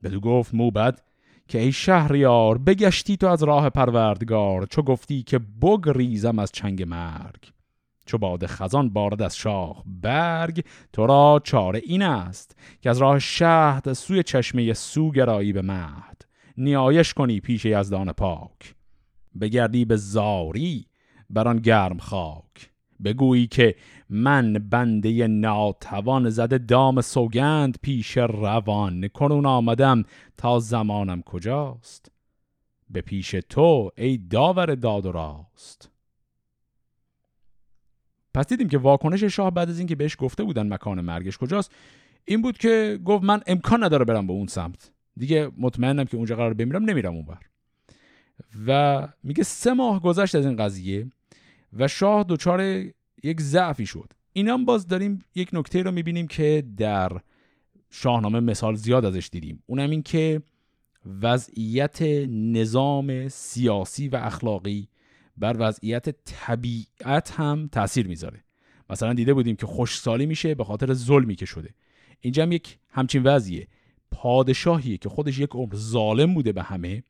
بدو 0.03 0.21
گفت 0.21 0.55
موبد 0.55 1.03
که 1.49 1.59
ای 1.59 1.73
شهریار 1.73 2.59
بگشتی 2.59 3.17
تو 3.17 3.27
از 3.27 3.43
راه 3.43 3.71
پروردگار 3.71 4.67
چو 4.67 4.83
گفتی 4.83 5.23
که 5.23 5.39
بگریزم 5.39 6.39
از 6.39 6.53
چنگ 6.53 6.83
مرگ. 6.83 7.53
چو 8.07 8.19
باد 8.19 8.47
خزان 8.47 8.91
بارد 8.91 9.23
از 9.23 9.37
شاخ 9.37 9.83
برگ 9.87 10.65
تو 10.93 11.07
را 11.07 11.41
چاره 11.45 11.81
این 11.85 12.03
است 12.03 12.57
که 12.81 12.91
از 12.91 12.99
راه 12.99 13.19
شهد 13.19 13.93
سوی 13.93 14.23
چشمه 14.23 14.73
سو 14.73 15.11
گرایی 15.11 15.53
به 15.53 15.63
مهد 15.63 16.24
نیایش 16.57 17.15
کنی 17.15 17.41
پیش 17.41 17.65
یزدان 17.65 18.13
پاک. 18.13 18.75
بگردی 19.41 19.85
به 19.85 19.97
زاری 19.97 20.87
بران 21.31 21.57
گرم 21.57 21.99
خاک. 21.99 22.71
بگویی 23.05 23.47
که 23.47 23.75
من 24.09 24.53
بنده 24.53 25.27
ناتوان 25.27 26.31
زده 26.31 26.59
دام 26.59 27.01
سوگند 27.01 27.79
پیش 27.83 28.17
روان. 28.17 29.09
کنون 29.09 29.47
آمدم 29.47 30.05
تا 30.37 30.59
زمانم 30.59 31.23
کجاست؟ 31.23 32.11
به 32.91 33.01
پیش 33.01 33.31
تو 33.31 33.91
ای 33.97 34.17
داور 34.17 34.75
داد 34.75 35.07
و 35.07 35.13
راست. 35.13 35.91
پس 38.35 38.49
دیدیم 38.49 38.69
که 38.69 38.79
واکنش 38.79 39.25
شاه 39.25 39.51
بعد 39.51 39.71
از 39.71 39.79
اینکه 39.79 39.97
بهش 39.97 40.17
گفته 40.19 40.45
بودن 40.45 40.73
مکان 40.73 41.01
مرگش 41.01 41.39
کجاست 41.39 41.73
این 42.25 42.43
بود 42.43 42.59
که 42.59 43.01
گفت 43.05 43.25
من 43.25 43.41
امکان 43.47 43.85
نداره 43.85 44.05
برم 44.05 44.27
به 44.27 44.33
اون 44.33 44.47
سمت. 44.47 44.94
دیگه 45.17 45.51
مطمئنم 45.59 46.05
که 46.05 46.17
اونجا 46.17 46.37
قرار 46.37 46.55
بمیرم 46.55 46.85
نمیرم 46.85 47.15
اونور 47.15 47.41
و 48.67 49.09
میگه 49.23 49.43
سه 49.45 49.73
ماه 49.73 50.03
گذشت 50.03 50.35
از 50.35 50.47
این 50.47 50.57
قضیه 50.57 51.07
و 51.73 51.89
شاه 51.89 52.25
دچار 52.29 52.85
یک 53.23 53.41
ضعفی 53.41 53.87
شد. 53.87 54.13
اینم 54.33 54.65
باز 54.65 54.87
داریم 54.87 55.25
یک 55.35 55.51
نکته 55.53 55.83
رو 55.83 55.91
می‌بینیم 55.91 56.27
که 56.27 56.65
در 56.77 57.13
شاهنامه 57.91 58.41
مثال 58.41 58.75
زیاد 58.75 59.05
ازش 59.05 59.29
دیدیم. 59.33 59.63
اونم 59.67 59.91
این 59.91 60.03
که 60.03 60.43
وضعیت 61.23 62.03
نظام 62.31 63.29
سیاسی 63.29 64.09
و 64.09 64.17
اخلاقی 64.17 64.89
بر 65.37 65.57
وضعیت 65.59 66.25
طبیعت 66.25 67.31
هم 67.31 67.69
تاثیر 67.73 68.07
می‌ذاره. 68.09 68.45
مثلا 68.91 69.13
دیده 69.15 69.35
بودیم 69.35 69.57
که 69.57 69.67
خوشسالی 69.67 70.27
میشه 70.27 70.55
به 70.55 70.65
خاطر 70.65 70.93
ظلمی 70.93 71.35
که 71.35 71.47
شده. 71.47 71.75
اینجا 72.21 72.43
هم 72.43 72.53
یک 72.53 72.79
همچین 72.89 73.23
وضعیه. 73.23 73.69
پادشاهیه 74.15 74.97
که 74.97 75.09
خودش 75.09 75.39
یک 75.39 75.51
عمر 75.51 75.75
ظالم 75.75 76.35
بوده 76.35 76.53
به 76.53 76.63
همه. 76.63 77.03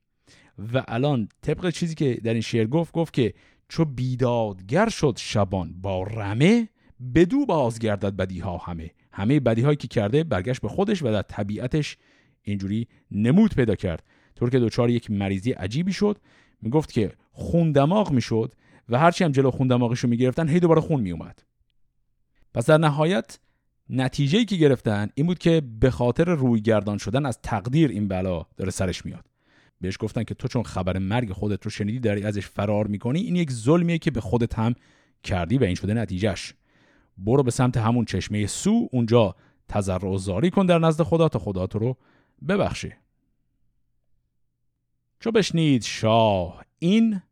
و 0.73 0.85
الان 0.89 1.29
طبق 1.43 1.71
چیزی 1.71 1.95
که 1.95 2.15
در 2.25 2.33
این 2.33 2.43
شعر 2.43 2.67
گفت 2.67 2.93
گفت 2.93 3.13
که 3.13 3.35
چو 3.69 3.85
بیدادگر 3.85 4.89
شد 4.89 5.15
شبان 5.21 5.75
با 5.83 6.03
رمه 6.03 6.69
بدو 7.15 7.47
بازگردد 7.47 8.17
بدی 8.17 8.39
ها 8.39 8.57
همه. 8.57 8.91
همه 9.13 9.41
بدی 9.41 9.63
هایی 9.63 9.77
که 9.77 9.89
کرده 9.89 10.25
برگشت 10.25 10.61
به 10.61 10.69
خودش 10.69 11.03
و 11.03 11.07
در 11.07 11.23
طبیعتش 11.23 11.97
اینجوری 12.43 12.89
نمود 13.11 13.55
پیدا 13.55 13.75
کرد. 13.75 14.03
طور 14.35 14.51
که 14.51 14.59
دچار 14.59 14.91
یک 14.91 15.11
مریضی 15.11 15.53
عجیبی 15.53 15.93
شد. 15.93 16.19
می‌گفت 16.63 16.93
که 16.93 17.13
خون 17.33 17.73
دماغ 17.73 18.13
می‌شد 18.13 18.55
و 18.89 18.99
هرچی 18.99 19.25
هم 19.25 19.33
جلو 19.33 19.51
خون 19.51 19.69
دماغش 19.69 20.01
رو 20.01 20.09
می‌گرفتن 20.09 20.49
هی 20.49 20.61
دوباره 20.61 20.81
خون 20.81 21.01
میومد 21.01 21.43
پس 22.55 22.67
در 22.67 22.79
نهایت 22.79 23.39
نتیجه 23.91 24.45
که 24.45 24.57
گرفتن 24.57 25.09
این 25.15 25.27
بود 25.27 25.39
که 25.39 25.63
به 25.81 25.91
خاطر 25.91 26.25
روی 26.25 26.61
گردان 26.61 26.99
شدن 26.99 27.27
از 27.27 27.39
تقدیر 27.43 27.91
این 27.91 28.09
بلا 28.09 28.47
داره 28.57 28.71
سرش 28.71 29.07
میاد. 29.07 29.25
بهش 29.81 29.97
گفتن 30.01 30.25
که 30.25 30.35
تو 30.35 30.49
چون 30.49 30.63
خبر 30.63 30.99
مرگ 30.99 31.33
خودت 31.33 31.65
رو 31.65 31.71
شنیدی 31.71 32.01
داری 32.01 32.23
ازش 32.23 32.47
فرار 32.47 32.87
می‌کنی 32.87 33.21
این 33.21 33.37
یک 33.37 33.53
ظلمیه 33.53 33.99
که 33.99 34.11
به 34.11 34.21
خودت 34.21 34.59
هم 34.59 34.75
کردی 35.23 35.59
و 35.59 35.65
این 35.65 35.75
شده 35.75 35.95
نتیجهش. 35.95 36.55
برو 37.19 37.43
به 37.43 37.51
سمت 37.51 37.77
همون 37.77 38.05
چشمه 38.05 38.47
سو 38.47 38.89
اونجا 38.93 39.35
تضرع 39.69 40.09
و 40.09 40.19
زاری 40.19 40.51
کن 40.51 40.67
در 40.67 40.79
نزد 40.79 41.03
خدا 41.03 41.29
تا 41.29 41.39
خدا 41.39 41.67
تو 41.67 41.79
رو 41.79 41.97
ببخشه 42.49 42.97
چو 45.21 45.31
بشنید 45.31 45.83
شاه 45.83 46.65
این 46.79 47.23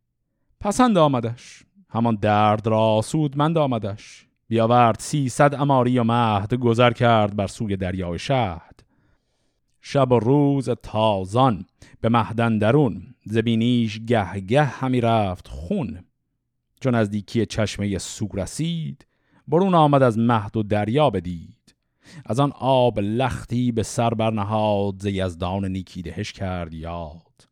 پسند 0.61 0.99
آمدش. 0.99 1.63
همان 1.89 2.15
درد 2.15 2.67
را 2.67 3.01
سودمند 3.05 3.59
آمدش. 3.59 4.27
بیاورد 4.53 5.01
سیصد 5.01 5.55
اماری 5.55 5.99
و 5.99 6.05
مهد 6.05 6.55
گذر 6.55 6.91
کرد 6.93 7.37
بر 7.37 7.47
سوی 7.47 7.77
دریای 7.77 8.19
شهد. 8.19 8.81
شب 9.81 10.13
و 10.13 10.19
روز 10.19 10.71
تازان 10.71 11.65
به 12.01 12.09
مهدن 12.09 12.59
درون 12.59 13.15
زبینیش 13.25 14.01
گه 14.07 14.41
گه 14.41 14.65
همی 14.65 15.01
رفت 15.01 15.49
خون. 15.49 16.05
چون 16.81 16.95
نزدیکی 16.95 17.47
چشمه 17.47 17.99
سو 17.99 18.29
رسید 18.35 19.07
برون 19.49 19.75
آمد 19.75 20.03
از 20.03 20.19
مهد 20.19 20.57
و 20.57 20.63
دریا 20.63 21.11
بدید. 21.11 21.75
از 22.27 22.41
آن 22.41 22.53
آب 22.59 23.01
لختی 23.01 23.73
به 23.73 23.83
سر 23.83 24.11
برنهاد 24.11 24.95
ز 24.99 25.07
یزدان 25.07 25.65
نیکی 25.65 26.03
دهش 26.03 26.33
کرد 26.33 26.75
یاد. 26.75 27.49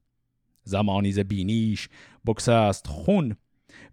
زمانی 0.62 1.12
ز 1.12 1.18
بینیش 1.18 1.88
است 2.48 2.86
خون 2.86 3.36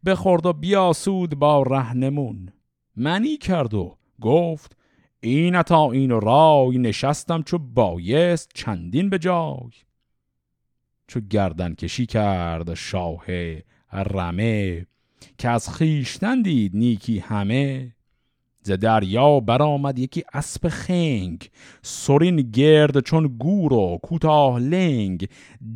بخورد 0.05 0.45
و 0.45 0.53
بیاسود 0.53 1.35
با 1.35 1.63
رهنمون 1.63 2.51
منی 2.97 3.37
کرد 3.37 3.73
و 3.73 3.97
گفت 4.21 4.77
این 5.19 5.61
تا 5.61 5.91
این 5.91 6.21
رای 6.21 6.77
نشستم 6.77 7.43
چو 7.43 7.57
بایست 7.57 8.51
چندین 8.53 9.09
به 9.09 9.19
جای. 9.19 9.69
چو 11.07 11.19
گردن 11.19 11.73
کشی 11.73 12.05
کرد 12.05 12.73
شاه 12.73 13.25
رمه 13.93 14.85
که 15.37 15.49
از 15.49 15.69
خیشتن 15.69 16.41
دید 16.41 16.75
نیکی 16.75 17.19
همه. 17.19 17.93
ز 18.61 18.71
دریا 18.71 19.39
برآمد 19.39 19.99
یکی 19.99 20.23
اسب 20.33 20.67
خنگ 20.67 21.49
سرین 21.81 22.35
گرد 22.35 22.99
چون 22.99 23.27
گور 23.27 23.73
و 23.73 23.99
کوتاه 24.03 24.59
لنگ. 24.59 25.29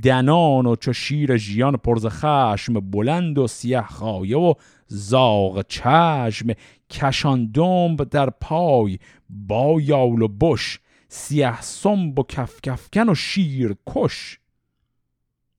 دنان 0.03 0.65
و 0.65 0.75
چو 0.75 0.93
شیر 0.93 1.37
ژیان 1.37 1.77
پرز 1.77 2.05
خشم 2.05 2.73
بلند 2.73 3.37
و 3.37 3.47
سیه 3.47 3.81
خایه 3.81 4.37
و 4.37 4.53
زاغ 4.87 5.65
چشم. 5.67 6.47
کشان 6.91 7.51
دنب 7.51 8.03
در 8.03 8.29
پای 8.29 8.99
با 9.29 9.81
یال 9.81 10.21
و 10.21 10.27
بش 10.27 10.79
سیه 11.07 11.61
سنب 11.61 12.19
و 12.19 12.23
کفکفکن 12.23 13.09
و 13.09 13.15
شیر 13.15 13.75
کش. 13.87 14.39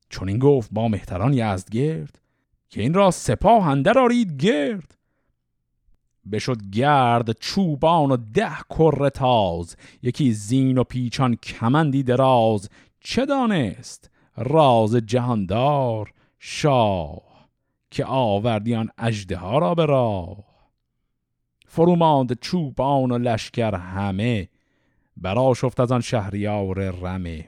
چون 0.09 0.29
این 0.29 0.39
گفت 0.39 0.69
با 0.71 0.87
مهتران 0.87 1.57
گرد 1.71 2.19
که 2.69 2.81
این 2.81 2.93
را 2.93 3.11
سپاه 3.11 3.67
اندر 3.67 3.99
آرید 3.99 4.37
گرد. 4.37 4.97
بشد 6.31 6.69
گرد 6.71 7.31
چوبان 7.31 8.11
و 8.11 8.17
ده 8.17 8.57
کر 8.69 9.09
تاز 9.09 9.75
یکی 10.01 10.33
زین 10.33 10.77
و 10.77 10.83
پیچان 10.83 11.35
کمندی 11.35 12.03
دراز. 12.03 12.69
چه 12.99 13.25
دانست 13.25 14.09
راز 14.37 14.95
جهاندار 14.95 16.13
شاه 16.39 17.49
که 17.91 18.05
آوردیان 18.05 18.89
اجده 18.97 19.37
ها 19.37 19.57
را 19.57 19.75
به 19.75 19.85
راه؟ 19.85 20.52
فروماند 21.75 22.39
چوبان 22.39 23.11
و 23.11 23.17
لشکر 23.17 23.75
همه 23.75 24.49
برا 25.17 25.53
شفت 25.53 25.79
از 25.79 25.91
آن 25.91 26.01
شهریار 26.01 26.89
رمه. 26.89 27.47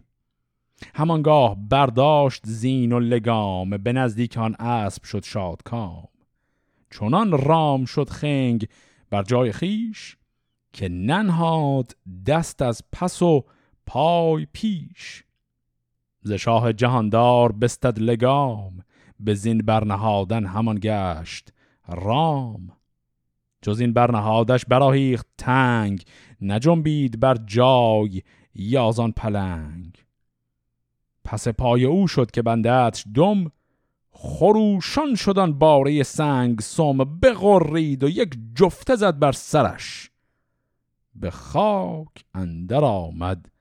همانگاه 0.96 1.58
برداشت 1.70 2.41
زین 2.46 2.91
و 2.91 3.00
لگام 3.00 3.77
به 3.77 3.94
نزدیک 3.94 4.38
آن 4.38 4.55
اسب 4.60 5.03
شد 5.03 5.24
شادکام. 5.24 6.08
چنان 6.91 7.32
رام 7.32 7.86
شد 7.86 8.10
خنگ 8.10 8.67
بر 9.10 9.24
جای 9.24 9.51
خیش 9.51 10.17
که 10.74 10.89
ننهاد 10.89 11.96
دست 12.27 12.62
از 12.62 12.82
پس 12.91 13.22
و 13.22 13.46
پای 13.86 14.48
پیش. 14.53 15.24
ز 16.22 16.32
شاه 16.32 16.74
جهاندار 16.74 17.51
بستد 17.51 18.00
لگام 18.00 18.84
به 19.20 19.34
زین 19.34 19.58
برنهادن 19.58 20.46
همان 20.46 20.79
گشت 20.82 21.53
رام. 21.88 22.72
جز 23.65 23.79
این 23.79 23.93
برنهادش 23.93 24.65
براهیخت 24.65 25.27
تنگ 25.38 26.03
نجنبید 26.41 27.19
بر 27.19 27.38
جای 27.45 28.22
یازان 28.55 29.12
پلنگ. 29.12 30.05
پس 31.24 31.48
پای 31.48 31.86
او 31.86 32.07
شد 32.07 32.31
که 32.31 32.41
بندهش 32.41 33.05
دم 33.15 33.51
خروشان 34.10 35.15
شدن 35.15 35.53
باره 35.53 36.03
سنگ 36.03 36.60
سم 36.60 36.98
بغرید 36.98 38.03
و 38.03 38.10
یک 38.10 38.38
جفته 38.55 38.95
زد 38.95 39.19
بر 39.19 39.31
سرش. 39.31 40.12
به 41.15 41.31
خاک 41.31 42.25
اندر 42.34 42.84
آمد 42.84 43.51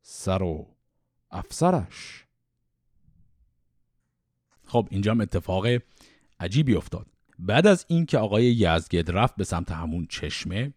سر 0.00 0.42
و 0.42 0.66
افسرش. 1.30 2.26
خب 4.64 4.88
اینجا 4.90 5.12
اتفاق 5.12 5.66
عجیبی 6.40 6.74
افتاد. 6.74 7.11
بعد 7.38 7.66
از 7.66 7.84
اینکه 7.88 8.18
آقای 8.18 8.44
یزگرد 8.44 9.10
رفت 9.10 9.36
به 9.36 9.44
سمت 9.44 9.70
همون 9.70 10.06
چشمه 10.10 10.72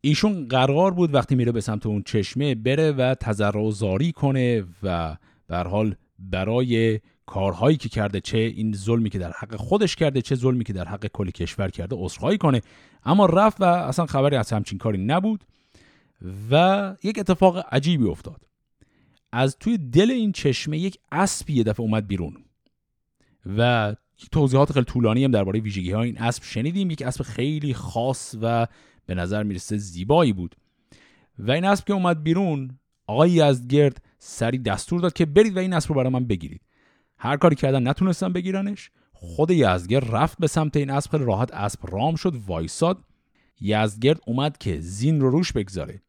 ایشون 0.00 0.48
قرار 0.48 0.94
بود 0.94 1.14
وقتی 1.14 1.34
میره 1.34 1.52
به 1.52 1.60
سمت 1.60 1.86
اون 1.86 2.02
چشمه 2.02 2.54
بره 2.54 2.92
و 2.92 3.14
تذرع 3.14 3.70
زاری 3.70 4.12
کنه 4.12 4.64
و 4.82 5.16
به 5.46 5.56
حال 5.56 5.94
برای 6.18 7.00
کارهایی 7.26 7.76
که 7.76 7.88
کرده 7.88 8.20
چه 8.20 8.38
این 8.38 8.72
ظلمی 8.72 9.10
که 9.10 9.18
در 9.18 9.32
حق 9.32 9.56
خودش 9.56 9.96
کرده 9.96 10.22
چه 10.22 10.34
ظلمی 10.34 10.64
که 10.64 10.72
در 10.72 10.88
حق 10.88 11.06
کل 11.06 11.30
کشور 11.30 11.68
کرده 11.68 11.96
عذرخواهی 11.98 12.38
کنه. 12.38 12.62
اما 13.04 13.26
رفت 13.26 13.60
و 13.60 13.64
اصلا 13.64 14.06
خبری 14.06 14.36
از 14.36 14.52
همچین 14.52 14.78
کاری 14.78 14.98
نبود 14.98 15.44
و 16.50 16.96
یک 17.02 17.18
اتفاق 17.18 17.66
عجیبی 17.72 18.04
افتاد. 18.04 18.42
از 19.32 19.56
توی 19.60 19.78
دل 19.78 20.10
این 20.10 20.32
چشمه 20.32 20.78
یک 20.78 20.98
اسبی 21.12 21.52
یه 21.52 21.62
دفعه 21.62 21.80
اومد 21.80 22.06
بیرون 22.06 22.36
و 23.56 23.94
توضیحات 24.32 24.72
خیلی 24.72 24.84
طولانی 24.84 25.24
هم 25.24 25.30
درباره 25.30 25.60
ویژگی 25.60 25.92
های 25.92 26.06
این 26.06 26.18
اسب 26.18 26.42
شنیدیم. 26.42 26.90
یک 26.90 27.02
اسب 27.02 27.22
خیلی 27.22 27.74
خاص 27.74 28.34
و 28.42 28.66
به 29.06 29.14
نظر 29.14 29.42
می‌رسه 29.42 29.76
زیبایی 29.76 30.32
بود. 30.32 30.56
و 31.38 31.50
این 31.50 31.64
اسب 31.64 31.86
که 31.86 31.92
اومد 31.92 32.22
بیرون 32.22 32.78
آقای 33.06 33.30
یزدگرد 33.30 34.02
سری 34.18 34.58
دستور 34.58 35.00
داد 35.00 35.12
که 35.12 35.26
برید 35.26 35.56
و 35.56 35.58
این 35.58 35.72
اسب 35.72 35.88
رو 35.88 35.94
برای 35.94 36.12
من 36.12 36.26
بگیرید. 36.26 36.60
هر 37.18 37.36
کاری 37.36 37.56
کردن 37.56 37.88
نتونستن 37.88 38.32
بگیرنش. 38.32 38.90
خود 39.12 39.50
یزدگرد 39.50 40.14
رفت 40.14 40.38
به 40.38 40.46
سمت 40.46 40.76
این 40.76 40.90
اسب 40.90 41.10
خیلی 41.10 41.24
راحت 41.24 41.52
اسب 41.52 41.78
رام 41.82 42.14
شد 42.14 42.34
وایساد. 42.46 43.04
یزدگرد 43.60 44.20
اومد 44.26 44.58
که 44.58 44.80
زین 44.80 45.20
رو 45.20 45.30
روش 45.30 45.52
بگذاره 45.52 46.02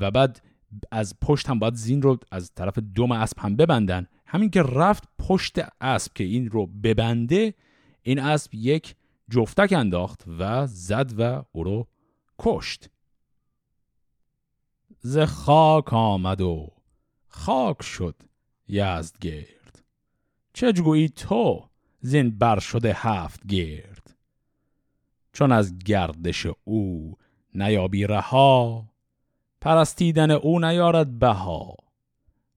و 0.00 0.10
بعد 0.10 0.42
از 0.90 1.14
پشت 1.20 1.48
هم 1.48 1.58
باید 1.58 1.74
زین 1.74 2.02
رو 2.02 2.18
از 2.30 2.54
طرف 2.54 2.78
دوم 2.78 3.12
اسب 3.12 3.38
هم 3.38 3.56
ببندن. 3.56 4.06
همین 4.26 4.50
که 4.50 4.62
رفت 4.62 5.08
پشت 5.18 5.58
اسب 5.80 6.12
که 6.12 6.24
این 6.24 6.50
رو 6.50 6.66
ببنده 6.66 7.54
این 8.02 8.18
اسب 8.18 8.54
یک 8.54 8.94
جفتک 9.30 9.72
انداخت 9.72 10.24
و 10.38 10.66
زد 10.66 11.20
و 11.20 11.44
او 11.52 11.64
رو 11.64 11.86
کشت. 12.38 12.90
ز 14.98 15.18
خاک 15.18 15.92
آمد 15.92 16.40
و 16.40 16.72
خاک 17.28 17.82
شد 17.82 18.22
یزدگرد 18.68 19.84
چه 20.52 20.72
جگویی 20.72 21.08
تو 21.08 21.68
زین 22.00 22.38
بر 22.38 22.58
شده 22.58 22.92
هفت 22.96 23.46
گرد؟ 23.46 24.16
چون 25.32 25.52
از 25.52 25.78
گردش 25.78 26.46
او 26.64 27.14
نیابی 27.54 28.06
رها 28.06 28.88
پرستیدن 29.60 30.30
او 30.30 30.60
نیارد 30.60 31.18
بها. 31.18 31.74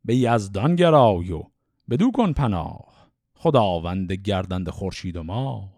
به 0.05 0.15
یزدان 0.15 0.75
گرای 0.75 1.31
و 1.31 1.43
بدو 1.89 2.11
کن 2.11 2.33
پناه. 2.33 3.09
خداوند 3.33 4.11
گردند 4.11 4.69
خورشید 4.69 5.17
و 5.17 5.23
ما 5.23 5.69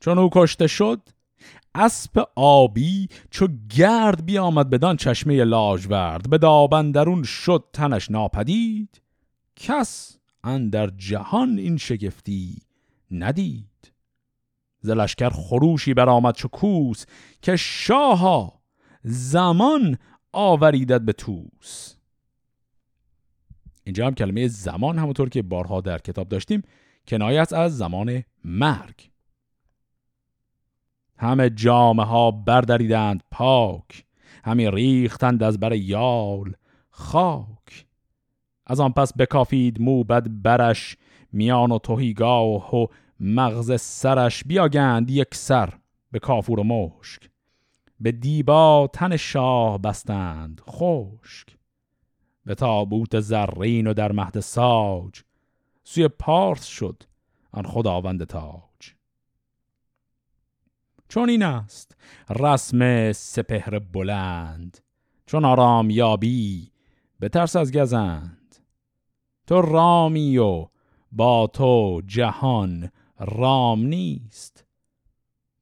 چون 0.00 0.18
او 0.18 0.30
کشته 0.32 0.66
شد 0.66 1.08
اسب 1.74 2.28
آبی 2.36 3.08
چو 3.30 3.48
گرد 3.76 4.26
بیامد 4.26 4.70
بدان 4.70 4.96
چشمه 4.96 5.44
لاجورد. 5.44 6.30
به 6.30 6.38
دابندرون 6.38 7.22
شد 7.22 7.64
تنش 7.72 8.10
ناپدید. 8.10 9.02
کس 9.56 10.18
اندر 10.44 10.90
جهان 10.90 11.58
این 11.58 11.76
شگفتی 11.76 12.62
ندید. 13.10 13.92
زلشکر 14.80 15.30
خروشی 15.30 15.94
برآمد 15.94 16.34
چو 16.34 16.48
کوس 16.48 17.06
که 17.42 17.56
شاها 17.56 18.60
زمان 19.04 19.98
آوریدد 20.32 21.00
به 21.00 21.12
توس 21.12 21.94
اینجا 23.90 24.06
هم 24.06 24.14
کلمه 24.14 24.48
زمان 24.48 24.98
همونطور 24.98 25.28
که 25.28 25.42
بارها 25.42 25.80
در 25.80 25.98
کتاب 25.98 26.28
داشتیم 26.28 26.62
کنایت 27.06 27.52
از 27.52 27.78
زمان 27.78 28.22
مرگ. 28.44 29.10
همه 31.16 31.50
جامعه 31.50 32.06
ها 32.06 32.30
بردریدند 32.30 33.22
پاک 33.30 34.04
همه 34.44 34.70
ریختند 34.70 35.42
از 35.42 35.60
بر 35.60 35.72
یال 35.72 36.54
خاک. 36.90 37.86
از 38.66 38.80
آن 38.80 38.92
پس 38.92 39.16
بکافید 39.16 39.80
موبد 39.80 40.26
برش 40.42 40.96
میان 41.32 41.72
و 41.72 41.78
توهیگاه 41.78 42.76
و 42.76 42.86
مغز 43.20 43.80
سرش 43.80 44.44
بیاگند 44.44 45.10
یک 45.10 45.34
سر 45.34 45.74
به 46.12 46.18
کافور 46.18 46.60
و 46.60 46.64
مشک. 46.64 47.30
به 48.00 48.12
دیبا 48.12 48.90
تن 48.92 49.16
شاه 49.16 49.78
بستند 49.78 50.60
خشک. 50.68 51.59
به 52.44 52.54
تابوت 52.54 53.20
زرین 53.20 53.86
و 53.86 53.94
در 53.94 54.12
مهد 54.12 54.40
ساج. 54.40 55.22
سوی 55.84 56.08
پارس 56.08 56.64
شد 56.64 57.02
آن 57.52 57.66
خداوند 57.66 58.24
تاج. 58.24 58.94
چون 61.08 61.28
این 61.30 61.42
است 61.42 61.96
رسم 62.30 63.12
سپهر 63.12 63.78
بلند 63.78 64.78
چون 65.26 65.44
آرام 65.44 65.90
یابی 65.90 66.72
به 67.20 67.28
ترس 67.28 67.56
از 67.56 67.72
گزند. 67.72 68.56
تو 69.46 69.62
رامی 69.62 70.38
و 70.38 70.66
با 71.12 71.46
تو 71.46 72.02
جهان 72.06 72.90
رام 73.18 73.86
نیست 73.86 74.64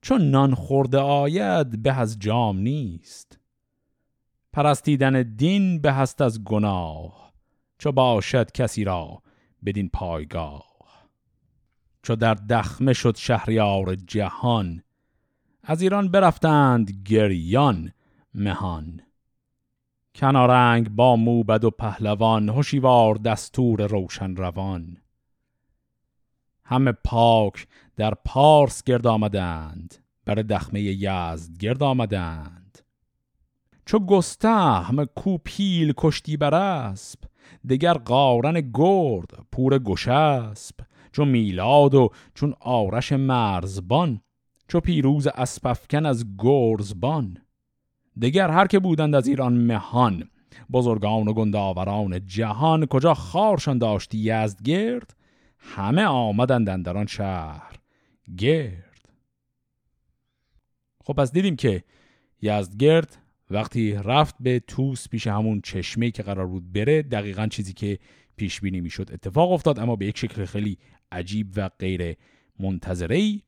چون 0.03 0.31
نان 0.31 0.55
خورده 0.55 0.99
آید 0.99 1.83
به 1.83 1.93
از 1.93 2.19
جام 2.19 2.59
نیست. 2.59 3.38
پرستیدن 4.53 5.23
دین 5.23 5.81
به 5.81 5.93
هست 5.93 6.21
از 6.21 6.45
گناه 6.45 7.33
چو 7.79 7.93
باشد 7.93 8.53
کسی 8.53 8.85
را 8.85 9.23
بدین 9.65 9.89
پایگاه. 9.89 10.69
چو 12.03 12.17
در 12.17 12.35
دخمه 12.35 12.93
شد 12.93 13.17
شهریار 13.17 13.95
جهان 13.95 14.83
از 15.63 15.83
ایران 15.83 16.09
برفتند 16.09 16.91
گریان 17.05 17.93
مهان. 18.35 19.01
کنارنگ 20.15 20.89
با 20.89 21.17
موبد 21.17 21.65
و 21.65 21.71
پهلوان 21.71 22.49
هوشیوار 22.49 23.15
دستور 23.15 23.87
روشن 23.87 24.37
روان. 24.37 24.97
همه 26.65 26.93
پاک 26.93 27.67
در 27.97 28.15
پارس 28.15 28.83
گرد 28.83 29.07
آمدند 29.07 29.95
بر 30.25 30.35
دخمه 30.35 30.81
یزد 30.81 31.59
گرد 31.59 31.83
آمدند. 31.83 32.58
چو 33.89 33.99
گستهم 33.99 35.05
کو 35.05 35.39
پیل 35.39 35.93
کشتی 35.97 36.37
بر 36.37 36.55
اسب 36.55 37.19
دگر 37.69 37.95
قارن 37.95 38.71
گرد 38.75 39.31
پور 39.53 39.79
گشسب 39.79 40.75
چو 41.13 41.25
میلاد 41.25 41.95
و 41.95 42.11
چون 42.35 42.55
آرش 42.61 43.13
مرزبان 43.13 44.21
چو 44.69 44.81
پیروز 44.81 45.27
اسپفکن 45.27 46.07
از 46.07 46.25
گرزبان. 46.39 47.39
دگر 48.23 48.51
هر 48.51 48.67
که 48.67 48.79
بودند 48.79 49.15
از 49.15 49.27
ایران 49.27 49.53
مهان 49.53 50.31
بزرگان 50.73 51.29
و 51.29 51.33
گنداوران 51.33 52.27
جهان 52.27 52.87
کجا 52.87 53.15
خارشان 53.15 53.79
داشتی 53.79 54.19
یزدگرد 54.19 55.17
همه 55.59 56.05
آمدند 56.05 56.85
در 56.85 56.99
آن 56.99 57.07
شهر 57.07 57.79
گرد. 58.39 59.09
خب 61.05 61.13
پس 61.13 61.33
دیدیم 61.33 61.57
که 61.57 61.85
یزدگرد 62.43 63.17
وقتی 63.51 63.93
رفت 63.93 64.35
به 64.41 64.61
توس 64.61 65.09
پیش 65.09 65.27
همون 65.27 65.61
چشمه 65.61 66.11
که 66.11 66.23
قرار 66.23 66.47
بود 66.47 66.73
بره 66.73 67.03
دقیقا 67.03 67.47
چیزی 67.47 67.73
که 67.73 67.99
پیش 68.37 68.61
بینی 68.61 68.81
می‌شد 68.81 69.11
اتفاق 69.13 69.53
افتاد 69.53 69.79
اما 69.79 69.97
به 69.97 70.07
یک 70.07 70.19
شکل 70.19 70.45
خیلی 70.45 70.79
عجیب 71.13 71.53
و 71.57 71.69
غیر 71.79 72.17
منتظره 72.61 73.41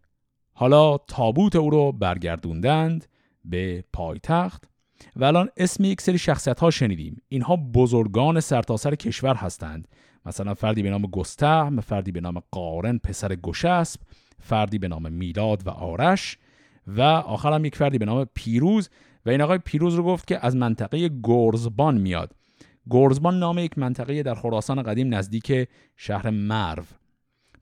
حالا 0.52 0.98
تابوت 0.98 1.56
او 1.56 1.70
رو 1.70 1.92
برگردوندند 1.92 3.06
به 3.44 3.84
پایتخت 3.92 4.64
و 5.16 5.24
الان 5.24 5.48
اسم 5.56 5.84
یک 5.84 6.00
سری 6.00 6.18
شخصیت 6.18 6.60
ها 6.60 6.70
شنیدیم. 6.70 7.22
اینها 7.28 7.56
بزرگان 7.56 8.40
سرتاسر 8.40 8.94
کشور 8.94 9.34
هستند. 9.34 9.88
مثلا 10.26 10.54
فردی 10.54 10.82
به 10.82 10.90
نام 10.90 11.02
گستهم 11.02 11.80
فردی 11.80 12.12
به 12.12 12.20
نام 12.20 12.42
قارن 12.50 12.98
پسر 12.98 13.34
گشسب 13.34 14.00
فردی 14.38 14.78
به 14.78 14.88
نام 14.88 15.12
میلاد 15.12 15.66
و 15.66 15.70
آرش 15.70 16.38
و 16.86 17.00
آخر 17.02 17.52
هم 17.52 17.64
یک 17.64 17.76
فردی 17.76 17.98
به 17.98 18.04
نام 18.04 18.26
پیروز 18.34 18.90
و 19.26 19.30
این 19.30 19.40
آقای 19.40 19.58
پیروز 19.58 19.94
رو 19.94 20.02
گفت 20.02 20.26
که 20.26 20.46
از 20.46 20.56
منطقه 20.56 21.10
گرزبان 21.22 21.98
میاد. 21.98 22.32
گرزبان 22.90 23.38
نام 23.38 23.58
یک 23.58 23.78
منطقه 23.78 24.22
در 24.22 24.34
خراسان 24.34 24.82
قدیم 24.82 25.14
نزدیک 25.14 25.68
شهر 25.96 26.30
مرو. 26.30 26.84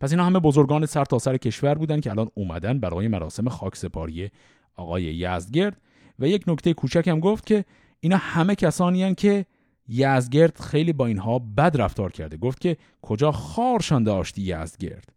پس 0.01 0.11
اینا 0.11 0.25
همه 0.25 0.39
بزرگان 0.39 0.87
سر 0.87 1.05
تا 1.05 1.19
سر 1.19 1.37
کشور 1.37 1.75
بودن 1.75 2.01
که 2.01 2.11
الان 2.11 2.29
اومدن 2.35 2.81
برای 2.81 3.09
مراسم 3.09 3.49
خاکسپاری 3.49 4.31
آقای 4.77 5.03
یزدگرد 5.03 5.81
و 6.19 6.29
یک 6.29 6.45
نکته 6.47 6.75
کوچک 6.75 7.09
هم 7.09 7.21
گفت 7.21 7.47
که 7.47 7.65
اینا 8.01 8.17
همه 8.17 8.55
کسانی 8.55 9.03
هن 9.03 9.15
که 9.15 9.47
یزدگرد 9.89 10.61
خیلی 10.61 10.93
با 10.93 11.07
اینها 11.07 11.39
بد 11.39 11.77
رفتار 11.81 12.13
کرده. 12.13 12.37
گفت 12.37 12.61
که 12.61 12.77
کجا 13.03 13.33
خارشان 13.33 14.05
داشتی 14.05 14.43
یزدگرد 14.43 15.13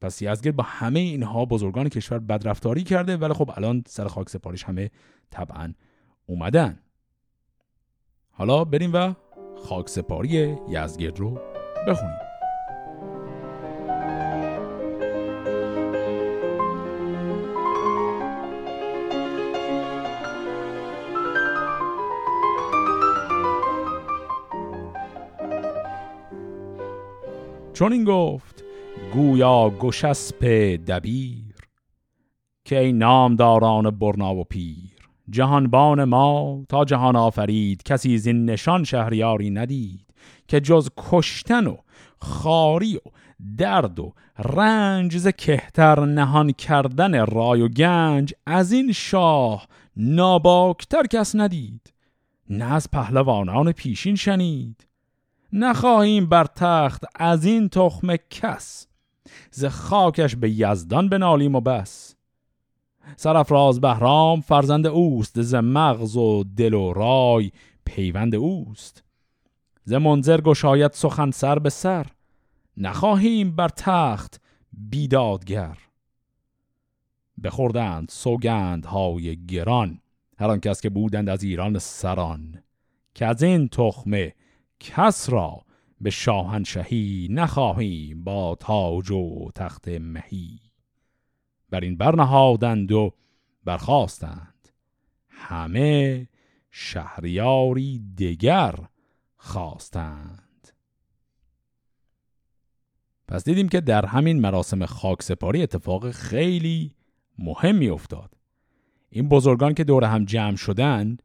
پس 0.00 0.22
یزدگرد 0.22 0.56
با 0.56 0.64
همه 0.64 1.00
اینها 1.00 1.44
بزرگان 1.44 1.88
کشور 1.88 2.18
بد 2.18 2.48
رفتاری 2.48 2.82
کرده 2.82 3.16
ولی 3.16 3.34
خب 3.34 3.50
الان 3.56 3.84
سر 3.86 4.08
خاک 4.08 4.28
سپاریش 4.28 4.64
همه 4.64 4.90
طبعا 5.30 5.74
اومدن. 6.26 6.78
حالا 8.30 8.64
بریم 8.64 8.90
و 8.94 9.14
خاک 9.56 9.88
سپاری 9.88 10.56
یزدگرد 10.68 11.18
رو 11.18 11.40
بخونیم. 11.88 12.18
چون 27.72 27.92
این 27.92 28.04
گفت 28.04 28.64
گویا 29.14 29.70
گشسپ 29.70 30.44
دبیر 30.86 31.54
که 32.64 32.78
ای 32.78 32.92
نامداران 32.92 33.90
برنا 33.90 34.34
و 34.34 34.44
پیر. 34.44 34.93
جهانبان 35.34 36.04
ما 36.04 36.64
تا 36.68 36.84
جهان 36.84 37.16
آفرید 37.16 37.82
کسی 37.82 38.18
زین 38.18 38.44
نشان 38.44 38.84
شهریاری 38.84 39.50
ندید 39.50 40.06
که 40.48 40.60
جز 40.60 40.88
کشتن 40.96 41.66
و 41.66 41.76
خاری 42.18 42.96
و 42.96 43.00
درد 43.58 44.00
و 44.00 44.12
رنج 44.38 45.18
ز 45.18 45.28
کهتر 45.28 46.04
نهان 46.04 46.52
کردن 46.52 47.26
رای 47.26 47.60
و 47.60 47.68
گنج 47.68 48.34
از 48.46 48.72
این 48.72 48.92
شاه 48.92 49.66
ناباکتر 49.96 51.06
کس 51.06 51.34
ندید 51.34 51.94
نه 52.50 52.72
از 52.72 52.90
پهلوانان 52.90 53.72
پیشین 53.72 54.16
شنید. 54.16 54.86
نخواهیم 55.52 56.26
بر 56.26 56.44
تخت 56.44 57.04
از 57.14 57.44
این 57.44 57.68
تخم 57.68 58.16
کس 58.30 58.86
ز 59.50 59.64
خاکش 59.64 60.36
به 60.36 60.50
یزدان 60.50 61.08
بنالیم 61.08 61.54
و 61.54 61.60
بس. 61.60 62.13
سرفراز 63.16 63.80
بهرام 63.80 64.40
فرزند 64.40 64.86
اوست 64.86 65.42
ز 65.42 65.54
مغز 65.54 66.16
و 66.16 66.44
دل 66.56 66.74
و 66.74 66.92
رای 66.92 67.50
پیوند 67.84 68.34
اوست. 68.34 69.04
ز 69.84 69.92
منظر 69.92 70.40
گشاید 70.40 70.92
سخن 70.92 71.30
سر 71.30 71.58
به 71.58 71.70
سر 71.70 72.06
نخواهیم 72.76 73.56
بر 73.56 73.68
تخت 73.68 74.40
بیدادگر. 74.72 75.78
بخوردند 77.44 78.08
سوگند 78.08 78.86
های 78.86 79.46
گران 79.46 80.00
هر 80.38 80.58
کس 80.58 80.80
که 80.80 80.90
بودند 80.90 81.28
از 81.28 81.42
ایران 81.42 81.78
سران 81.78 82.62
که 83.14 83.26
از 83.26 83.42
این 83.42 83.68
تخمه 83.68 84.34
کس 84.80 85.30
را 85.30 85.64
به 86.00 86.10
شاهنشهی 86.10 87.28
نخواهیم 87.30 88.24
با 88.24 88.56
تاج 88.60 89.10
و 89.10 89.50
تخت 89.54 89.88
مهی. 89.88 90.60
بر 91.74 91.80
این 91.80 91.96
برنهادند 91.96 92.92
و 92.92 93.14
برخواستند 93.64 94.68
همه 95.28 96.28
شهریاری 96.70 98.02
دگر 98.18 98.74
خواستند. 99.36 100.68
پس 103.28 103.44
دیدیم 103.44 103.68
که 103.68 103.80
در 103.80 104.06
همین 104.06 104.40
مراسم 104.40 104.86
خاکسپاری 104.86 105.62
اتفاق 105.62 106.10
خیلی 106.10 106.94
مهمی 107.38 107.88
افتاد. 107.88 108.30
این 109.10 109.28
بزرگان 109.28 109.74
که 109.74 109.84
دور 109.84 110.04
هم 110.04 110.24
جمع 110.24 110.56
شدند 110.56 111.22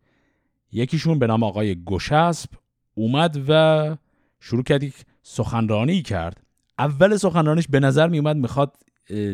یکیشون 0.72 1.20
به 1.20 1.28
نام 1.28 1.44
آقای 1.44 1.84
گشسب 1.84 2.50
اومد 2.94 3.44
و 3.48 3.98
شروع 4.40 4.64
کرد 4.64 4.84
سخنرانی 5.24 6.02
کرد. 6.02 6.44
اول 6.80 7.18
سخنرانیش 7.18 7.68
به 7.68 7.80
نظر 7.80 8.08
می 8.08 8.18
اومد 8.18 8.36
می‌خواد 8.36 8.78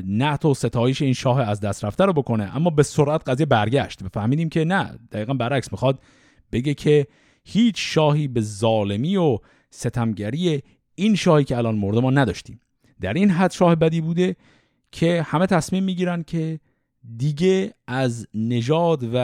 نعت 0.06 0.46
و 0.46 0.54
ستایش 0.54 1.02
این 1.02 1.14
شاه 1.14 1.42
از 1.42 1.60
دست 1.60 1.86
رفته 1.86 2.06
رو 2.06 2.14
بکنه 2.14 2.56
اما 2.56 2.70
به 2.70 2.84
سرعت 2.84 3.30
قضیه 3.30 3.46
برگشت. 3.46 4.08
فهمیدیم 4.08 4.50
که 4.50 4.66
نه 4.66 5.00
دقیقا 5.12 5.34
برعکس 5.34 5.72
می‌خواد 5.72 6.00
بگه 6.52 6.74
که 6.74 7.08
هیچ 7.44 7.76
شاهی 7.78 8.28
به 8.28 8.42
ظالمی 8.42 9.18
و 9.18 9.38
ستمگری 9.70 10.64
این 10.96 11.16
شاهی 11.16 11.44
که 11.44 11.58
الان 11.58 11.76
مرده 11.76 12.00
ما 12.00 12.12
نداشتیم. 12.12 12.60
در 13.02 13.14
این 13.14 13.32
حد 13.32 13.52
شاه 13.52 13.76
بدی 13.76 14.02
بوده 14.02 14.36
که 14.92 15.22
همه 15.22 15.46
تصمیم 15.46 15.84
می‌گیرن 15.84 16.24
که 16.24 16.60
دیگه 17.18 17.74
از 17.88 18.28
نژاد 18.34 19.10
و 19.14 19.18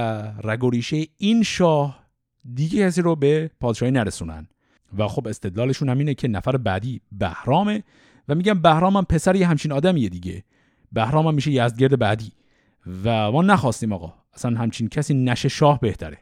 رگوریشه 0.44 1.06
این 1.18 1.44
شاه 1.44 2.06
دیگه 2.54 2.88
کسی 2.88 3.02
رو 3.02 3.16
به 3.16 3.52
پادشاهی 3.60 3.92
نرسونن. 3.92 4.48
و 4.98 5.08
خب 5.08 5.28
استدلالشون 5.28 5.90
هم 5.90 5.98
اینه 5.98 6.14
که 6.14 6.28
نفر 6.28 6.58
بعدی 6.58 7.02
بهرامه 7.12 7.84
و 8.32 8.36
میگم 8.36 8.62
بهرام 8.62 8.98
هم 8.98 9.06
پسر 9.06 9.36
یه 9.36 9.48
همچین 9.48 9.72
آدمیه 9.72 10.10
دیگه. 10.10 10.44
بهرام 10.92 11.28
هم 11.28 11.34
میشه 11.34 11.52
یزدگرد 11.52 12.00
بعدی. 12.00 12.32
و 13.04 13.32
ما 13.32 13.42
نخواستیم 13.42 13.94
آقا. 13.94 14.14
اصلا 14.34 14.60
همچین 14.60 14.90
کسی 14.90 15.14
نشه 15.14 15.50
شاه 15.50 15.80
بهتره. 15.80 16.18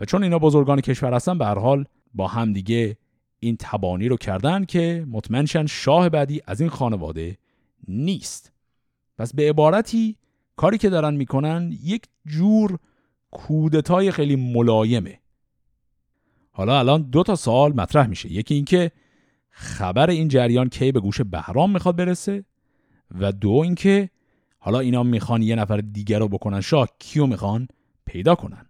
و 0.00 0.04
چون 0.04 0.22
اینا 0.22 0.38
بزرگان 0.38 0.80
کشور 0.80 1.14
هستن 1.14 1.38
به 1.38 1.46
هر 1.46 1.58
حال 1.58 1.84
با 2.14 2.28
هم 2.28 2.52
دیگه 2.52 2.96
این 3.40 3.56
تبانی 3.60 4.08
رو 4.08 4.16
کردن 4.16 4.64
که 4.64 5.06
مطمئنشن 5.10 5.66
شاه 5.66 6.08
بعدی 6.08 6.42
از 6.46 6.60
این 6.60 6.70
خانواده 6.70 7.38
نیست. 7.88 8.52
پس 9.18 9.34
به 9.34 9.48
عبارتی 9.48 10.16
کاری 10.56 10.78
که 10.78 10.88
دارن 10.88 11.14
می‌کنن 11.14 11.72
یک 11.82 12.02
جور 12.26 12.78
کودتای 13.30 14.10
خیلی 14.10 14.36
ملایمه. 14.36 15.18
حالا 16.50 16.78
الان 16.78 17.02
دو 17.02 17.22
تا 17.22 17.36
سوال 17.36 17.72
مطرح 17.72 18.06
میشه. 18.06 18.32
یکی 18.32 18.54
اینکه 18.54 18.92
خبر 19.60 20.10
این 20.10 20.28
جریان 20.28 20.68
کی 20.68 20.92
به 20.92 21.00
گوش 21.00 21.20
بهرام 21.20 21.70
می‌خواد 21.70 21.96
برسه 21.96 22.44
و 23.20 23.32
دو 23.32 23.50
اینکه 23.50 24.10
حالا 24.58 24.78
اینا 24.80 25.02
می‌خوان 25.02 25.42
یه 25.42 25.54
نفر 25.54 25.76
دیگر 25.76 26.18
رو 26.18 26.28
بکنن. 26.28 26.60
شاه 26.60 26.88
کیو 26.98 27.26
می‌خوان 27.26 27.68
پیدا 28.06 28.34
کنن؟ 28.34 28.66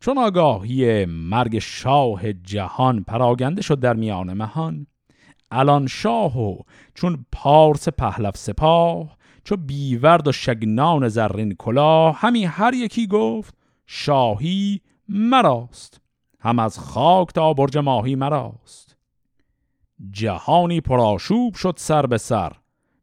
چون 0.00 0.18
آگاهی 0.18 1.04
مرگ 1.04 1.58
شاه 1.58 2.32
جهان 2.32 3.04
پراگنده 3.04 3.62
شد 3.62 3.80
در 3.80 3.94
میان 3.94 4.32
مهان 4.32 4.86
الان 5.50 5.86
شاه 5.86 6.38
و 6.40 6.58
چون 6.94 7.26
پارس 7.32 7.88
پهلف 7.88 8.36
سپاه 8.36 9.16
چو 9.44 9.56
بیورد 9.56 10.28
و 10.28 10.32
شگنان 10.32 11.08
زرین 11.08 11.54
کلاه 11.54 12.18
همی 12.18 12.44
هر 12.44 12.74
یکی 12.74 13.06
گفت 13.06 13.54
شاهی 13.86 14.80
مراست. 15.08 16.01
هم 16.42 16.58
از 16.58 16.78
خاک 16.78 17.28
تا 17.32 17.52
برج 17.52 17.78
ماهی 17.78 18.14
مراست. 18.14 18.96
جهانی 20.10 20.80
پراشوب 20.80 21.54
شد 21.54 21.74
سر 21.76 22.06
به 22.06 22.18
سر 22.18 22.52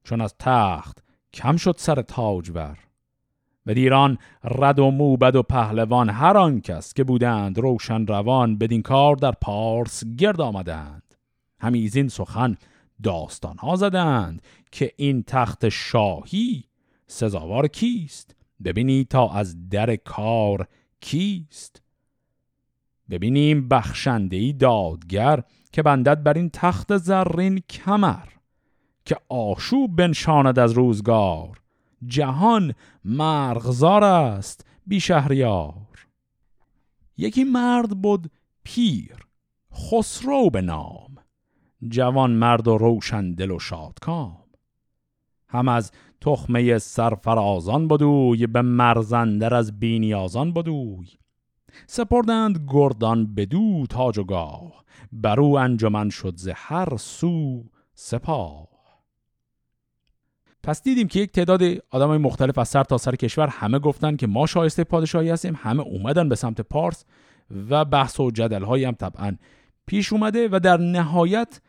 چون 0.04 0.21
از 0.21 0.36
تخت 0.39 1.04
کم 1.34 1.58
شد 1.58 1.75
سر 1.78 2.02
تاجور. 2.02 2.78
به 3.65 3.73
دیران 3.73 4.17
رد 4.43 4.80
و 4.80 4.91
موبد 4.91 5.36
و 5.36 5.43
پهلوان 5.43 6.10
هر 6.10 6.38
آن 6.38 6.62
کس 6.62 6.93
که 6.93 7.04
بودند 7.04 7.60
روشن 7.60 8.08
روان 8.08 8.58
بدین 8.58 8.82
کار 8.82 9.15
در 9.15 9.32
پارس 9.32 10.04
گرد 10.17 10.41
آمدند. 10.41 11.15
همیزین 11.60 12.08
سخن 12.08 12.58
داستان 13.04 13.58
ها 13.58 13.75
زدند 13.75 14.41
که 14.71 14.91
این 14.97 15.23
تخت 15.23 15.69
شاهی 15.69 16.63
سزاوار 17.08 17.67
کیست؟ 17.67 18.36
ببینی 18.63 19.04
تا 19.04 19.32
از 19.32 19.69
در 19.69 19.95
کار 19.95 20.67
کیست؟ 21.02 21.82
ببینیم 23.10 23.67
بخشندهی 23.67 24.54
دادگر 24.54 25.43
که 25.72 25.84
بندد 25.84 26.24
بر 26.24 26.34
این 26.34 26.50
تخت 26.54 26.98
زرین 26.98 27.60
کمر 27.60 28.28
که 29.06 29.17
آشوب 29.30 29.95
بنشاند 29.95 30.60
از 30.60 30.72
روزگار. 30.72 31.62
جهان 32.06 32.74
مرغزار 33.06 34.04
است 34.04 34.65
بی 34.88 35.00
شهریار. 35.00 36.08
یکی 37.17 37.43
مرد 37.43 38.02
بود 38.02 38.32
پیر 38.63 39.15
خسرو 39.74 40.50
به 40.50 40.62
نام. 40.62 41.15
جوان 41.88 42.32
مرد 42.32 42.67
و 42.67 42.78
روشن 42.78 43.32
دل 43.32 43.52
و 43.52 43.60
شادکام. 43.60 44.43
هم 45.50 45.67
از 45.67 45.91
تخمه 46.22 46.78
سرفرازان 46.78 47.88
بدوی 47.88 48.48
به 48.48 48.62
مرزندر 48.62 49.54
از 49.54 49.80
بینیازان 49.80 50.54
بدوی. 50.54 51.18
سپردند 51.88 52.65
گردان 52.67 53.36
بدو 53.36 53.86
تاج 53.89 54.17
و 54.17 54.23
گاه 54.23 54.84
برو 55.12 55.45
انجمن 55.45 56.10
شد 56.10 56.34
ز 56.38 56.49
هر 56.55 56.97
سو 56.97 57.63
سپاه. 57.93 58.67
پس 60.63 60.84
دیدیم 60.84 61.08
که 61.08 61.19
یک 61.19 61.32
تعداد 61.32 61.62
آدمای 61.89 62.17
مختلف 62.17 62.58
از 62.58 62.67
سر 62.67 62.84
تا 62.84 62.97
سر 62.97 63.15
کشور 63.15 63.47
همه 63.47 63.79
گفتن 63.79 64.15
که 64.15 64.27
ما 64.27 64.45
شایسته 64.45 64.84
پادشاهی 64.84 65.29
هستیم 65.29 65.60
همه 65.62 65.84
اومدن 65.84 66.29
به 66.29 66.36
سمت 66.36 66.62
پارس 66.62 67.05
و 67.69 67.86
بحث 67.86 68.19
و 68.19 68.32
جدل 68.32 68.86
هم 68.86 68.91
طبعا 68.91 69.38
پیش 69.86 70.13
اومده 70.13 70.49
و 70.51 70.60
در 70.60 70.77
نهایت 70.77 71.62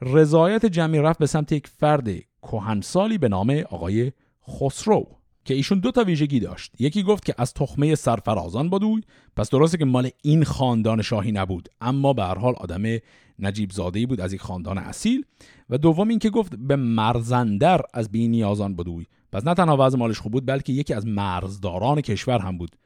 رضایت 0.00 0.66
جمعی 0.66 1.00
رفت 1.00 1.18
به 1.18 1.26
سمت 1.26 1.52
یک 1.52 1.66
فرد 1.66 2.08
کهنسالی 2.42 3.18
به 3.18 3.28
نام 3.28 3.50
آقای 3.70 4.12
خسرو. 4.48 5.21
که 5.44 5.54
ایشون 5.54 5.78
دو 5.78 5.90
تا 5.90 6.04
ویژگی 6.04 6.40
داشت. 6.40 6.72
یکی 6.78 7.02
گفت 7.02 7.24
که 7.24 7.34
از 7.38 7.54
تخمه 7.54 7.94
سرفرازان 7.94 8.70
بدوی 8.70 9.02
پس 9.36 9.50
درسته 9.50 9.78
که 9.78 9.84
مال 9.84 10.10
این 10.22 10.44
خاندان 10.44 11.02
شاهی 11.02 11.32
نبود 11.32 11.68
اما 11.80 12.12
به 12.12 12.22
هر 12.22 12.38
حال 12.38 12.54
آدم 12.56 12.98
نجیب 13.38 13.70
زاده 13.70 14.06
بود 14.06 14.20
از 14.20 14.32
یک 14.32 14.40
خاندان 14.40 14.78
اصیل. 14.78 15.24
و 15.70 15.78
دوم 15.78 16.08
این 16.08 16.18
که 16.18 16.30
گفت 16.30 16.54
به 16.56 16.76
مرزندر 16.76 17.80
از 17.94 18.12
بی 18.12 18.28
نیازان 18.28 18.76
بدوی 18.76 19.06
پس 19.32 19.46
نه 19.46 19.54
تنها 19.54 19.86
وضع 19.86 19.98
مالش 19.98 20.18
خوب 20.18 20.32
بود 20.32 20.46
بلکه 20.46 20.72
یکی 20.72 20.94
از 20.94 21.06
مرزداران 21.06 22.00
کشور 22.00 22.38
هم 22.38 22.58
بود. 22.58 22.76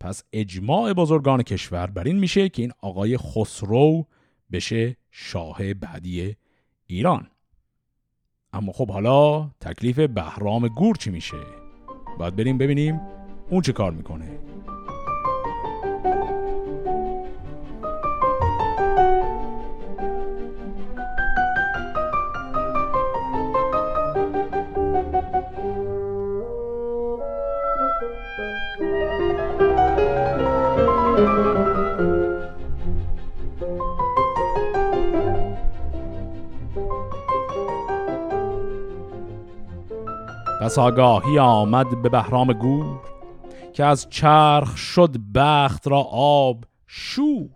پس 0.00 0.22
اجماع 0.32 0.92
بزرگان 0.92 1.42
کشور 1.42 1.86
بر 1.86 2.04
این 2.04 2.18
میشه 2.18 2.48
که 2.48 2.62
این 2.62 2.72
آقای 2.82 3.16
خسرو 3.16 4.06
بشه 4.52 4.96
شاه 5.10 5.74
بعدی 5.74 6.36
ایران. 6.86 7.26
اما 8.56 8.72
خب 8.72 8.90
حالا 8.90 9.50
تکلیف 9.60 9.98
بهرام 9.98 10.68
گور 10.68 10.96
چی 10.96 11.10
میشه؟ 11.10 11.36
باید 12.18 12.36
بریم 12.36 12.58
ببینیم 12.58 13.00
اون 13.50 13.62
چه 13.62 13.72
کار 13.72 13.92
می‌کنه. 13.92 14.38
پس 40.66 40.78
آگاهی 40.78 41.38
آمد 41.38 42.02
به 42.02 42.08
بهرام 42.08 42.52
گور 42.52 43.00
که 43.72 43.84
از 43.84 44.06
چرخ 44.10 44.76
شد 44.76 45.16
بخت 45.34 45.88
را 45.88 46.00
آب 46.12 46.64
شور. 46.86 47.50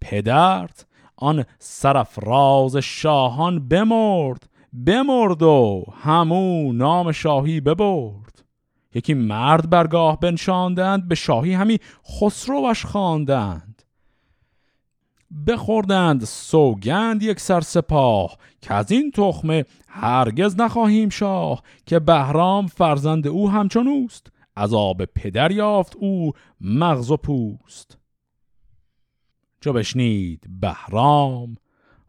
پدرت 0.00 0.86
آن 1.16 1.44
راز 2.16 2.76
شاهان 2.76 3.68
بمرد 3.68 4.48
بمرد 4.86 5.42
و 5.42 5.84
همو 6.02 6.72
نام 6.72 7.12
شاهی 7.12 7.60
ببرد. 7.60 8.44
یکی 8.94 9.14
مرد 9.14 9.70
برگاه 9.70 10.20
بنشاندند 10.20 11.08
به 11.08 11.14
شاهی 11.14 11.54
همی 11.54 11.78
خسروش 12.20 12.84
خواندند. 12.84 13.65
بخوردند 15.46 16.24
سوگند 16.24 17.22
یک 17.22 17.40
سر 17.40 17.60
سپاه 17.60 18.38
که 18.60 18.74
از 18.74 18.90
این 18.90 19.10
تخمه 19.10 19.64
هرگز 19.88 20.60
نخواهیم 20.60 21.08
شاه 21.08 21.62
که 21.86 21.98
بهرام 21.98 22.66
فرزند 22.66 23.26
او 23.26 23.50
همچون 23.50 23.88
اوست. 23.88 24.26
عذاب 24.56 25.04
پدر 25.04 25.50
یافت 25.50 25.96
او 25.96 26.32
مغز 26.60 27.10
و 27.10 27.16
پوست. 27.16 27.98
چو 29.60 29.72
بشنید 29.72 30.46
بهرام 30.60 31.56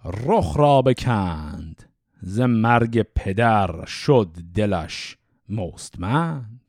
رخ 0.06 0.58
را 0.58 0.82
بکند. 0.82 1.90
ز 2.22 2.40
مرگ 2.40 3.02
پدر 3.02 3.86
شد 3.86 4.30
دلش 4.56 5.18
مستمند. 5.50 6.67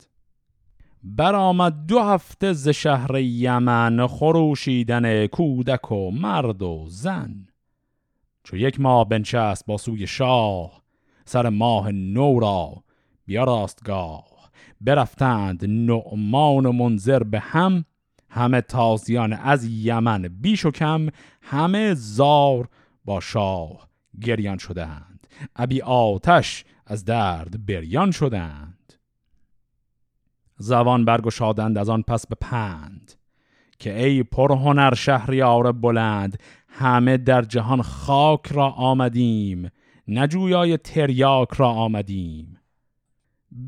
برآمد 1.02 1.86
دو 1.86 2.00
هفته 2.00 2.52
ز 2.52 2.68
شهر 2.68 3.16
یمن 3.16 4.06
خروشیدن 4.06 5.26
کودک 5.26 5.92
و 5.92 6.10
مرد 6.10 6.62
و 6.62 6.84
زن. 6.88 7.48
چو 8.44 8.56
یک 8.56 8.80
ماه 8.80 9.08
بنشست 9.08 9.66
با 9.66 9.76
سوی 9.76 10.06
شاه 10.06 10.82
سر 11.24 11.48
ماه 11.48 11.92
نو 11.92 12.40
را 12.40 12.82
بیا 13.26 13.44
راستگاه. 13.44 14.50
برفتند 14.80 15.64
نعمان 15.64 16.66
و 16.66 16.72
منظر 16.72 17.22
به 17.22 17.40
هم 17.40 17.84
همه 18.30 18.60
تازیان 18.60 19.32
از 19.32 19.64
یمن 19.64 20.22
بیش 20.22 20.66
و 20.66 20.70
کم 20.70 21.08
همه 21.42 21.94
زار 21.94 22.68
با 23.04 23.20
شاه 23.20 23.88
گریان 24.20 24.58
شدند. 24.58 25.26
ابی 25.56 25.82
آتش 25.82 26.64
از 26.86 27.04
درد 27.04 27.66
بریان 27.66 28.10
شدند. 28.10 28.77
زبان 30.58 31.04
برگشادند 31.04 31.78
از 31.78 31.88
آن 31.88 32.02
پس 32.02 32.26
به 32.26 32.36
پند. 32.40 33.12
که 33.78 34.04
ای 34.04 34.22
پرهنر 34.22 34.94
شهریار 34.94 35.72
بلند 35.72 36.38
همه 36.68 37.16
در 37.16 37.42
جهان 37.42 37.82
خاک 37.82 38.46
را 38.52 38.70
آمدیم 38.70 39.70
نجویای 40.08 40.76
تریاک 40.76 41.48
را 41.52 41.68
آمدیم. 41.68 42.58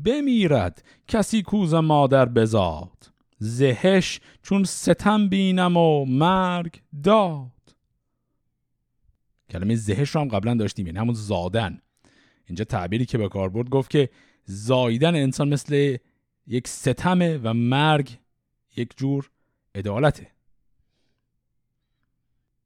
بمیرد 0.03 0.83
کسی 1.07 1.41
کوز 1.41 1.73
مادر 1.73 2.25
بزاد 2.25 3.11
زهش 3.37 4.19
چون 4.43 4.63
ستم 4.63 5.29
بینم 5.29 5.77
و 5.77 6.05
مرگ 6.05 6.81
داد. 7.03 7.75
کلمه 9.49 9.75
زهش 9.75 10.09
رو 10.09 10.21
هم 10.21 10.27
قبلا 10.27 10.53
داشتیم 10.53 10.85
یعنی 10.85 10.99
همون 10.99 11.13
زادن. 11.13 11.81
اینجا 12.45 12.65
تعبیری 12.65 13.05
که 13.05 13.17
به 13.17 13.29
کار 13.29 13.49
برد 13.49 13.69
گفت 13.69 13.89
که 13.89 14.09
زاییدن 14.45 15.15
انسان 15.15 15.49
مثل 15.49 15.97
یک 16.47 16.67
ستمه 16.67 17.37
و 17.43 17.53
مرگ 17.53 18.17
یک 18.77 18.97
جور 18.97 19.29
عدالته. 19.75 20.27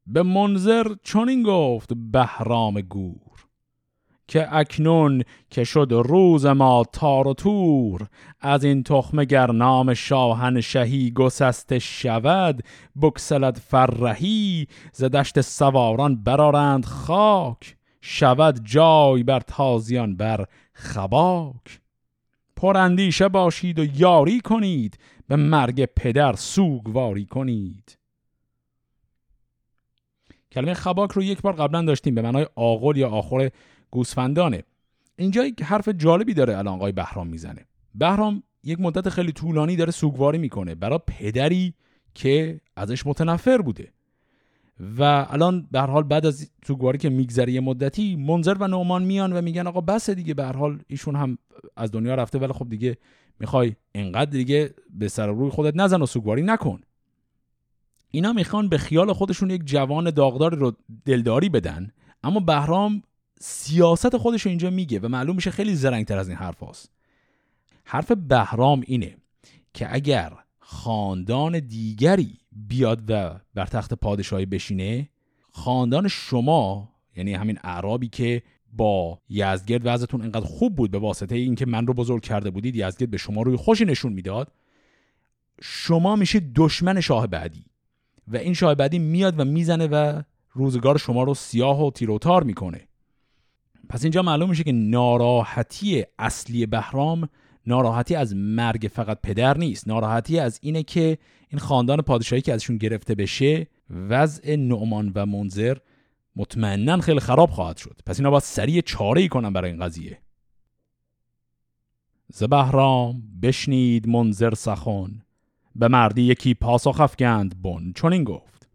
به 0.06 0.22
منظر 0.22 0.94
چنین 1.02 1.42
گفت 1.42 1.90
بهرام 2.12 2.80
گور 2.80 3.46
که 4.28 4.56
اکنون 4.56 5.22
که 5.50 5.64
شد 5.64 5.88
روز 5.90 6.46
ما 6.46 6.84
تار 6.92 7.28
و 7.28 7.34
تور 7.34 8.08
از 8.40 8.64
این 8.64 8.82
تخم 8.82 9.24
گر 9.24 9.50
نام 9.50 9.94
شاهن 9.94 10.60
شهی 10.60 11.10
گسسته 11.10 11.78
شود 11.78 12.62
بکسلد 13.02 13.56
فرهی 13.56 14.66
ز 14.92 15.04
دشت 15.04 15.40
سواران 15.40 16.22
برارند 16.22 16.84
خاک 16.84 17.76
شود 18.00 18.60
جای 18.64 19.22
بر 19.22 19.40
تازیان 19.40 20.16
بر 20.16 20.46
خباک. 20.72 21.80
پراندیشه 22.56 23.28
باشید 23.28 23.78
و 23.78 23.84
یاری 23.84 24.40
کنید. 24.40 24.98
به 25.28 25.36
مرگ 25.36 25.84
پدر 25.84 26.36
سوگواری 26.36 27.26
کنید. 27.26 27.98
کلمه 30.52 30.74
خباک 30.74 31.10
رو 31.10 31.22
یک 31.22 31.42
بار 31.42 31.52
قبلا 31.52 31.82
داشتیم. 31.82 32.14
به 32.14 32.22
معنای 32.22 32.46
آقل 32.54 32.96
یا 32.96 33.08
آخر 33.08 33.50
گوسفندانه. 33.90 34.62
اینجا 35.16 35.44
یک 35.44 35.62
حرف 35.62 35.88
جالبی 35.88 36.34
داره 36.34 36.58
الان 36.58 36.74
آقای 36.74 36.92
بهرام 36.92 37.26
می‌زنه. 37.26 37.66
بهرام 37.94 38.42
یک 38.64 38.80
مدت 38.80 39.08
خیلی 39.08 39.32
طولانی 39.32 39.76
داره 39.76 39.90
سوگواری 39.90 40.38
می‌کنه. 40.38 40.74
برای 40.74 41.00
پدری 41.06 41.74
که 42.14 42.60
ازش 42.76 43.06
متنفر 43.06 43.62
بوده. 43.62 43.92
و 44.98 45.26
الان 45.30 45.68
به 45.70 45.80
حال 45.80 46.02
بعد 46.02 46.26
از 46.26 46.50
سوگواری 46.66 46.98
که 46.98 47.08
میگذره 47.08 47.60
مدتی 47.60 48.16
منظر 48.16 48.56
و 48.60 48.68
نومان 48.68 49.02
میان 49.02 49.32
و 49.32 49.42
میگن 49.42 49.66
آقا 49.66 49.80
بس 49.80 50.10
دیگه 50.10 50.34
به 50.34 50.44
حال 50.44 50.78
ایشون 50.86 51.16
هم 51.16 51.38
از 51.76 51.92
دنیا 51.92 52.14
رفته 52.14 52.38
ولی 52.38 52.52
خب 52.52 52.68
دیگه 52.68 52.98
می‌خوای 53.40 53.76
انقدر 53.94 54.30
دیگه 54.30 54.74
به 54.90 55.08
سر 55.08 55.26
روی 55.26 55.50
خودت 55.50 55.76
نزن 55.76 56.02
و 56.02 56.06
سوگواری 56.06 56.42
نکن 56.42 56.80
اینا 58.10 58.32
می‌خوان 58.32 58.68
به 58.68 58.78
خیال 58.78 59.12
خودشون 59.12 59.50
یک 59.50 59.62
جوان 59.64 60.10
داغدار 60.10 60.54
رو 60.54 60.72
دلداری 61.04 61.48
بدن 61.48 61.90
اما 62.22 62.40
بهرام 62.40 63.02
سیاست 63.40 64.16
خودش 64.16 64.42
رو 64.42 64.48
اینجا 64.48 64.70
میگه 64.70 65.00
و 65.00 65.08
معلوم 65.08 65.36
میشه 65.36 65.50
خیلی 65.50 65.74
زرنگتر 65.74 66.18
از 66.18 66.28
این 66.28 66.36
حرف 66.36 66.62
هست. 66.62 66.90
حرف 67.84 68.12
بهرام 68.12 68.82
اینه 68.86 69.16
که 69.74 69.94
اگر 69.94 70.32
خاندان 70.58 71.58
دیگری 71.58 72.38
بیاد 72.68 73.02
و 73.08 73.40
بر 73.54 73.66
تخت 73.66 73.94
پادشاهی 73.94 74.46
بشینه 74.46 75.08
خاندان 75.52 76.08
شما 76.08 76.92
یعنی 77.16 77.34
همین 77.34 77.58
اعرابی 77.64 78.08
که 78.08 78.42
با 78.72 79.20
یزدگرد 79.28 79.82
وضعتون 79.84 80.22
انقدر 80.22 80.46
خوب 80.46 80.76
بود 80.76 80.90
به 80.90 80.98
واسطه 80.98 81.34
اینکه 81.34 81.66
من 81.66 81.86
رو 81.86 81.94
بزرگ 81.94 82.22
کرده 82.22 82.50
بودید 82.50 82.76
یزدگرد 82.76 83.10
به 83.10 83.16
شما 83.16 83.42
روی 83.42 83.56
خوشی 83.56 83.84
نشون 83.84 84.12
می‌داد 84.12 84.52
شما 85.62 86.16
میشید 86.16 86.52
دشمن 86.54 87.00
شاه 87.00 87.26
بعدی 87.26 87.64
و 88.28 88.36
این 88.36 88.54
شاه 88.54 88.74
بعدی 88.74 88.98
میاد 88.98 89.40
و 89.40 89.44
می‌زنه 89.44 89.86
و 89.86 90.22
روزگار 90.52 90.98
شما 90.98 91.22
رو 91.22 91.34
سیاه 91.34 91.86
و 91.86 91.90
تیروتار 91.90 92.42
می‌کنه. 92.42 92.88
پس 93.88 94.02
اینجا 94.02 94.22
معلوم 94.22 94.48
میشه 94.48 94.64
که 94.64 94.72
ناراحتی 94.72 96.04
اصلی 96.18 96.66
بهرام 96.66 97.28
ناراحتی 97.66 98.14
از 98.14 98.36
مرگ 98.36 98.90
فقط 98.92 99.18
پدر 99.22 99.58
نیست. 99.58 99.88
ناراحتی 99.88 100.38
از 100.38 100.58
اینه 100.62 100.82
که 100.82 101.18
این 101.48 101.58
خاندان 101.58 102.02
پادشاهی 102.02 102.42
که 102.42 102.54
ازشون 102.54 102.76
گرفته 102.78 103.14
بشه 103.14 103.66
وضع 103.90 104.56
نعمان 104.56 105.12
و 105.14 105.26
منظر 105.26 105.76
مطمئنا 106.36 107.00
خیلی 107.00 107.20
خراب 107.20 107.50
خواهد 107.50 107.76
شد. 107.76 108.00
پس 108.06 108.18
اینا 108.18 108.30
باید 108.30 108.42
سریع 108.42 108.80
چاره 108.80 109.20
ای 109.20 109.28
کنن 109.28 109.52
برای 109.52 109.70
این 109.70 109.84
قضیه. 109.84 110.18
ز 112.32 112.42
بهرام 112.42 113.22
بشنید 113.42 114.08
منظر 114.08 114.54
سخن. 114.54 115.22
به 115.74 115.88
مردی 115.88 116.22
یکی 116.22 116.54
پاسخ 116.54 117.00
افگند 117.00 117.62
بن. 117.62 117.92
چون 117.94 118.12
این 118.12 118.24
گفت. 118.24 118.68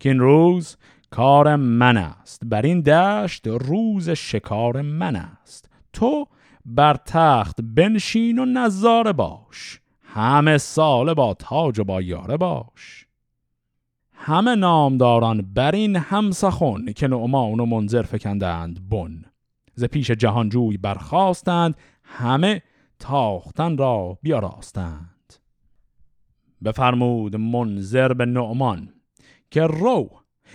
که 0.00 0.08
این 0.08 0.18
روز 0.18 0.76
کار 1.10 1.56
من 1.56 1.96
است. 1.96 2.42
بر 2.44 2.62
این 2.62 2.80
دشت 2.80 3.46
روز 3.46 4.10
شکار 4.10 4.82
من 4.82 5.16
است. 5.16 5.70
تو 5.92 6.26
بر 6.66 6.96
تخت 7.06 7.60
بنشین 7.60 8.38
و 8.38 8.44
نظاره 8.44 9.12
باش 9.12 9.80
همه 10.02 10.58
سال 10.58 11.14
با 11.14 11.34
تاج 11.34 11.78
و 11.78 11.84
با 11.84 12.02
یاره 12.02 12.36
باش. 12.36 13.06
همه 14.12 14.54
نامداران 14.54 15.52
بر 15.54 15.74
این 15.74 15.96
هم 15.96 16.30
سخن 16.30 16.92
که 16.92 17.08
نعمان 17.08 17.60
و 17.60 17.66
منظر 17.66 18.02
فکندند 18.02 18.88
بن. 18.88 19.24
ز 19.74 19.84
پیش 19.84 20.10
جهانجوی 20.10 20.76
برخواستند 20.76 21.76
همه 22.04 22.62
تاختن 22.98 23.76
را 23.76 24.18
بیاراستند. 24.22 25.34
بفرمود 26.64 27.36
منظر 27.36 28.12
به 28.12 28.26
نعمان 28.26 28.88
که 29.50 29.62
رو 29.62 30.10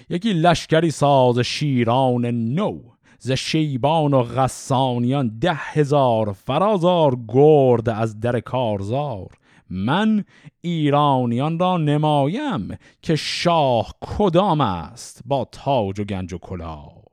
یکی 0.10 0.34
لشکری 0.34 0.92
ساز 0.92 1.40
شیران 1.40 2.26
نو. 2.26 2.80
ز 3.20 3.32
شیبان 3.32 4.14
و 4.14 4.24
غسانیان 4.24 5.40
ده 5.40 5.54
هزار 5.54 6.34
فرازار 6.34 7.18
گرد 7.28 7.90
از 7.90 8.20
در 8.20 8.40
کارزار. 8.40 9.28
من 9.70 10.24
ایرانیان 10.62 11.60
را 11.60 11.78
نمایم 11.78 12.78
که 13.02 13.16
شاه 13.16 13.94
کدام 14.02 14.62
است 14.62 15.22
با 15.26 15.48
تاج 15.52 16.00
و 16.00 16.04
گنج 16.04 16.34
و 16.34 16.38
کلاه. 16.38 17.04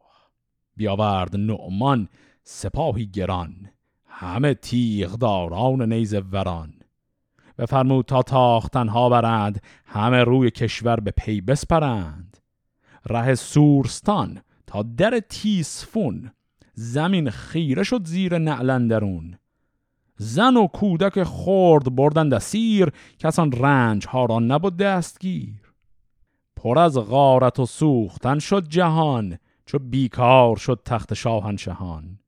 بیاورد 0.77 1.37
نعمان 1.37 2.09
سپاهی 2.43 3.07
گران 3.07 3.71
همه 4.07 4.55
تیغداران 4.55 5.93
نیز 5.93 6.15
وران. 6.15 6.75
بفرمود 7.59 8.05
تا 8.05 8.23
تاختنها 8.23 9.09
برند 9.09 9.63
همه 9.87 10.25
روی 10.25 10.51
کشور 10.51 11.01
به 11.01 11.11
پی 11.11 11.41
بسپرند. 11.41 12.37
ره 13.07 13.35
سورستان 13.35 14.41
تا 14.67 14.83
در 14.83 15.21
تیسفون 15.29 16.33
زمین 16.75 17.31
خیره 17.31 17.83
شد 17.83 18.05
زیر 18.05 18.39
نعلندرون 18.39 19.39
زن 20.17 20.57
و 20.57 20.67
کودک 20.67 21.23
خورد 21.23 21.95
بردند 21.95 22.39
سیر 22.39 22.93
کسان 23.19 23.53
رنج 23.53 24.07
ها 24.07 24.25
را 24.25 24.39
نبود 24.39 24.77
دستگیر. 24.77 25.73
پر 26.57 26.79
از 26.79 26.99
غارت 26.99 27.59
و 27.59 27.67
سوختن 27.67 28.39
شد 28.39 28.69
جهان 28.69 29.39
چو 29.67 29.79
بیکار 29.79 30.57
شد 30.57 30.81
تخت 30.85 31.15
شاهنشهان. 31.15 32.19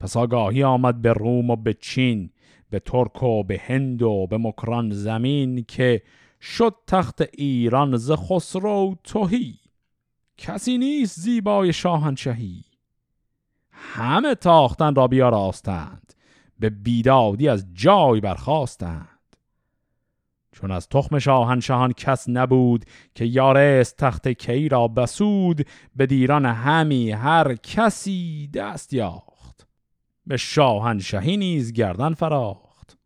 پس 0.00 0.16
آگاهی 0.16 0.62
آمد 0.62 1.02
به 1.02 1.12
روم 1.12 1.50
و 1.50 1.56
به 1.56 1.74
چین 1.74 2.30
به 2.70 2.78
ترک 2.78 3.22
و 3.22 3.42
به 3.42 3.60
هند 3.66 4.02
و 4.02 4.26
به 4.26 4.38
مکران 4.38 4.90
زمین 4.90 5.64
که 5.68 6.02
شد 6.40 6.74
تخت 6.86 7.22
ایران 7.32 7.96
ز 7.96 8.12
خسرو 8.12 8.96
توهی 9.04 9.54
کسی 10.36 10.78
نیست 10.78 11.20
زیبای 11.20 11.72
شاهنشهی 11.72 12.64
همه 13.70 14.34
تاختن 14.34 14.94
را 14.94 15.08
بیاراستند. 15.08 16.14
به 16.58 16.70
بیدادی 16.70 17.48
از 17.48 17.66
جای 17.72 18.20
برخواستند 18.20 19.08
چون 20.52 20.70
از 20.70 20.88
تخم 20.88 21.18
شاهنشهان 21.18 21.92
کس 21.92 22.28
نبود 22.28 22.84
که 23.14 23.24
یارست 23.24 23.96
تخت 23.96 24.28
کی 24.28 24.68
را 24.68 24.88
بسود 24.88 25.66
به 25.96 26.06
دیران 26.06 26.46
همی 26.46 27.10
هر 27.10 27.54
کسی 27.54 28.48
دست 28.54 28.92
یاخت 28.92 29.66
به 30.26 30.36
شاهنشهی 30.36 31.36
نیز 31.36 31.72
گردن 31.72 32.14
فراخت. 32.14 32.98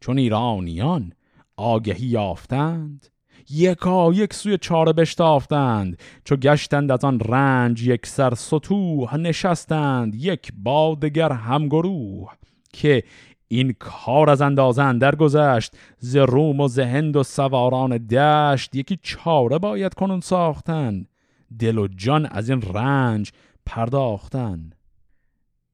چون 0.00 0.18
ایرانیان 0.18 1.12
آگهی 1.56 2.06
یافتند 2.06 3.06
یکا 3.50 4.12
یک 4.12 4.34
سوی 4.34 4.58
چاره 4.58 4.92
بشتافتند 4.92 5.98
چو 6.24 6.36
گشتند 6.36 6.90
از 6.90 7.04
آن 7.04 7.20
رنج 7.20 7.86
یک 7.86 8.06
سر 8.06 8.34
سطوح 8.34 9.16
نشستند 9.16 10.14
یک 10.14 10.52
بادگر 10.56 11.32
همگروه. 11.32 12.32
که 12.72 13.02
این 13.48 13.74
کار 13.78 14.30
از 14.30 14.40
اندازه 14.40 14.82
اندر 14.82 15.14
گذشت 15.14 15.76
ز 15.98 16.16
روم 16.16 16.60
و 16.60 16.68
ز 16.68 16.78
هند 16.78 17.16
و 17.16 17.22
سواران 17.22 17.96
دشت 17.96 18.74
یکی 18.74 18.98
چاره 19.02 19.58
باید 19.58 19.94
کنون 19.94 20.20
ساختن. 20.20 21.06
دل 21.58 21.78
و 21.78 21.88
جان 21.88 22.26
از 22.26 22.50
این 22.50 22.62
رنج 22.62 23.32
پرداختن. 23.66 24.70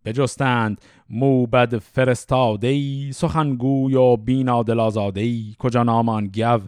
بجستند 0.04 0.80
موبد 1.10 1.78
فرستادهی 1.78 3.10
سخنگوی 3.14 3.94
و 3.94 4.16
بینا 4.16 4.62
دلازادهی 4.62 5.56
کجا 5.58 5.82
نامان 5.82 6.26
گو 6.26 6.58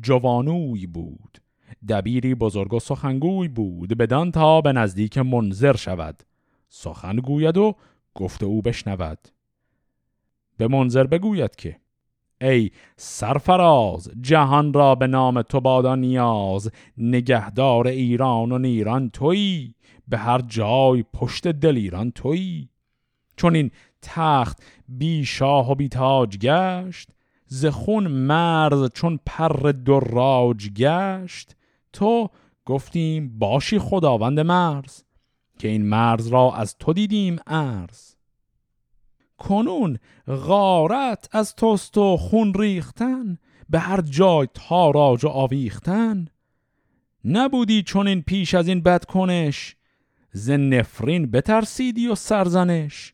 جوانوی 0.00 0.86
بود؟ 0.86 1.38
دبیری 1.88 2.34
بزرگ 2.34 2.74
و 2.74 2.80
سخنگوی 2.80 3.48
بود. 3.48 3.96
بدان 3.96 4.30
تا 4.30 4.60
به 4.60 4.72
نزدیک 4.72 5.18
منظر 5.18 5.76
شود. 5.76 6.22
سخنگوید 6.68 7.56
و 7.56 7.74
گفت 8.14 8.42
او 8.42 8.62
بشنود. 8.62 9.18
به 10.56 10.68
منظر 10.68 11.06
بگوید 11.06 11.56
که 11.56 11.76
ای 12.40 12.70
سرفراز 12.96 14.10
جهان 14.20 14.72
را 14.72 14.94
به 14.94 15.06
نام 15.06 15.42
تو 15.42 15.60
بادا 15.60 15.94
نیاز. 15.94 16.70
نگهدار 16.98 17.86
ایران 17.86 18.52
و 18.52 18.58
نیران 18.58 19.10
تویی. 19.10 19.74
به 20.08 20.18
هر 20.18 20.40
جای 20.40 21.04
پشت 21.14 21.48
دل 21.48 21.76
ایران 21.76 22.10
تویی. 22.10 22.68
چون 23.36 23.56
این 23.56 23.70
تخت 24.02 24.62
بی 24.88 25.24
شاه 25.24 25.70
و 25.70 25.74
بی 25.74 25.88
تاج 25.88 26.38
گشت 26.38 27.08
زخون 27.46 28.06
مرز 28.06 28.90
چون 28.94 29.18
پر 29.26 29.72
دراج 29.72 30.68
گشت 30.68 31.56
تو 31.92 32.30
گفتیم 32.66 33.38
باشی 33.38 33.78
خداوند 33.78 34.40
مرز 34.40 35.02
که 35.58 35.68
این 35.68 35.86
مرز 35.86 36.26
را 36.26 36.54
از 36.54 36.76
تو 36.78 36.92
دیدیم 36.92 37.36
ارز 37.46 38.14
کنون 39.38 39.98
غارت 40.26 41.28
از 41.32 41.54
توست 41.54 41.98
و 41.98 42.16
خون 42.16 42.54
ریختن 42.54 43.38
به 43.70 43.78
هر 43.78 44.00
جای 44.00 44.48
تاراج 44.54 45.24
و 45.24 45.28
آویختن. 45.28 46.28
نبودی 47.24 47.82
چون 47.82 48.08
این 48.08 48.22
پیش 48.22 48.54
از 48.54 48.68
این 48.68 48.80
بد 48.80 49.04
کنش 49.04 49.76
ز 50.32 50.50
نفرین 50.50 51.30
بترسیدی 51.30 52.08
و 52.08 52.14
سرزنش. 52.14 53.13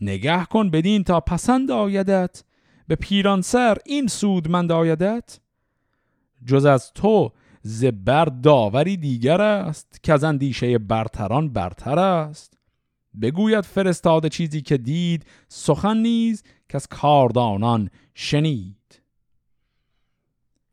نگه 0.00 0.44
کن 0.44 0.70
بدین 0.70 1.04
تا 1.04 1.20
پسند 1.20 1.70
آیدت. 1.70 2.42
به 2.86 2.94
پیران 2.94 3.42
سر 3.42 3.78
این 3.86 4.06
سودمند 4.06 4.72
آیدت. 4.72 5.40
جز 6.46 6.64
از 6.64 6.92
تو 6.92 7.32
زبر 7.62 8.24
داوری 8.24 8.96
دیگر 8.96 9.40
است 9.40 10.00
که 10.02 10.12
از 10.12 10.24
اندیشه 10.24 10.78
برتران 10.78 11.48
برتر 11.48 11.98
است. 11.98 12.58
بگوید 13.22 13.64
فرستاده 13.64 14.28
چیزی 14.28 14.62
که 14.62 14.76
دید 14.76 15.26
سخن 15.48 15.96
نیز 15.96 16.42
که 16.68 16.76
از 16.76 16.86
کاردانان 16.86 17.90
شنید. 18.14 19.00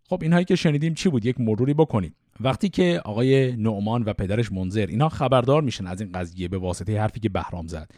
خب 0.10 0.20
اینهایی 0.22 0.46
که 0.46 0.56
شنیدیم 0.56 0.94
چی 0.94 1.10
بود؟ 1.10 1.26
یک 1.26 1.42
مروری 1.42 1.74
بکنیم. 1.74 2.16
وقتی 2.40 2.70
که 2.70 3.02
آقای 3.06 3.56
نعمان 3.56 4.04
و 4.04 4.14
پدرش 4.14 4.52
منظر 4.52 4.86
اینا 4.86 5.10
خبردار 5.10 5.62
میشن 5.62 5.88
از 5.88 6.02
این 6.02 6.12
قضیه 6.12 6.48
به 6.48 6.58
واسطه 6.58 7.00
حرفی 7.00 7.20
که 7.20 7.30
بهرام 7.30 7.68
زد. 7.68 7.92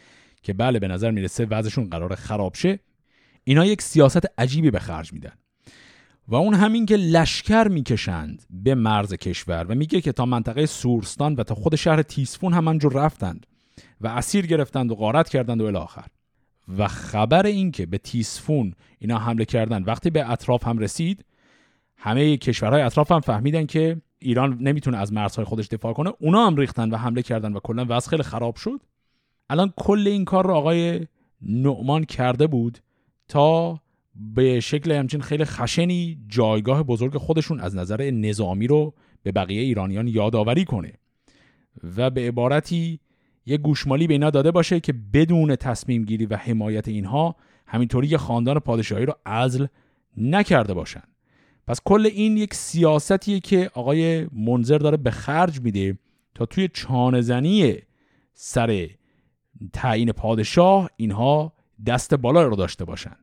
که 0.48 0.54
بله 0.54 0.78
به 0.78 0.88
نظر 0.88 1.10
می‌رسه 1.10 1.46
وضعشون 1.46 1.90
قرار 1.90 2.14
خراب 2.14 2.54
شه. 2.54 2.78
اینا 3.44 3.64
یک 3.64 3.82
سیاست 3.82 4.26
عجیبی 4.38 4.70
به 4.70 4.78
خرج 4.78 5.12
میدن. 5.12 5.32
و 6.28 6.34
اون 6.34 6.54
همین 6.54 6.86
که 6.86 6.96
لشکر 6.96 7.68
می‌کشند 7.68 8.42
به 8.50 8.74
مرز 8.74 9.14
کشور 9.14 9.66
و 9.68 9.74
میگه 9.74 10.00
که 10.00 10.12
تا 10.12 10.26
منطقه 10.26 10.66
سورستان 10.66 11.34
و 11.34 11.42
تا 11.42 11.54
خود 11.54 11.76
شهر 11.76 12.02
تیسفون 12.02 12.52
همانجور 12.52 12.92
رفتند 12.92 13.46
و 14.00 14.06
اسیر 14.08 14.46
گرفتند 14.46 14.90
و 14.90 14.94
غارت 14.94 15.28
کردند 15.28 15.60
و 15.60 15.64
الاخر 15.64 16.06
و 16.78 16.88
خبر 16.88 17.46
این 17.46 17.70
که 17.70 17.86
به 17.86 17.98
تیسفون 17.98 18.74
اینا 18.98 19.18
حمله 19.18 19.44
کردن 19.44 19.82
وقتی 19.82 20.10
به 20.10 20.30
اطراف 20.30 20.66
هم 20.66 20.78
رسید 20.78 21.24
همه 21.96 22.36
کشورهای 22.36 22.82
اطراف 22.82 23.12
هم 23.12 23.20
فهمیدن 23.20 23.66
که 23.66 23.96
ایران 24.18 24.58
نمی‌تونه 24.60 24.96
از 24.96 25.12
مرزهای 25.12 25.44
خودش 25.44 25.66
دفاع 25.66 25.92
کنه. 25.92 26.12
اونا 26.18 26.46
هم 26.46 26.56
ریختن 26.56 26.90
و 26.90 26.96
حمله 26.96 27.22
کردن 27.22 27.52
و 27.52 27.60
کلا 27.60 27.86
وضع 27.88 28.10
خیلی 28.10 28.22
خراب 28.22 28.56
شد. 28.56 28.80
الان 29.50 29.72
کل 29.76 30.08
این 30.08 30.24
کار 30.24 30.46
رو 30.46 30.54
آقای 30.54 31.06
نعمان 31.42 32.04
کرده 32.04 32.46
بود 32.46 32.78
تا 33.28 33.80
به 34.14 34.60
شکل 34.60 34.92
همچین 34.92 35.20
خیلی 35.20 35.44
خشنی 35.44 36.18
جایگاه 36.28 36.82
بزرگ 36.82 37.16
خودشون 37.16 37.60
از 37.60 37.76
نظر 37.76 38.10
نظامی 38.10 38.66
رو 38.66 38.94
به 39.22 39.32
بقیه 39.32 39.62
ایرانیان 39.62 40.08
یادآوری 40.08 40.64
کنه. 40.64 40.92
و 41.96 42.10
به 42.10 42.28
عبارتی 42.28 43.00
یه 43.46 43.56
گوشمالی 43.56 44.06
به 44.06 44.14
اینا 44.14 44.30
داده 44.30 44.50
باشه 44.50 44.80
که 44.80 44.92
بدون 45.12 45.56
تصمیم 45.56 46.04
گیری 46.04 46.26
و 46.26 46.36
حمایت 46.36 46.88
اینها 46.88 47.36
همینطوری 47.66 48.08
یه 48.08 48.18
خاندان 48.18 48.58
پادشاهی 48.58 49.06
رو 49.06 49.14
عزل 49.26 49.66
نکرده 50.16 50.74
باشن. 50.74 51.02
پس 51.66 51.80
کل 51.84 52.06
این 52.06 52.36
یک 52.36 52.54
سیاستیه 52.54 53.40
که 53.40 53.70
آقای 53.74 54.26
منظر 54.32 54.78
داره 54.78 54.96
به 54.96 55.10
خرج 55.10 55.60
میده 55.60 55.98
تا 56.34 56.46
توی 56.46 56.68
چانزنی 56.74 57.76
سر 58.32 58.88
تعیین 59.72 60.12
پادشاه 60.12 60.90
اینها 60.96 61.52
دست 61.86 62.14
بالا 62.14 62.42
رو 62.42 62.56
داشته 62.56 62.84
باشن. 62.84 63.16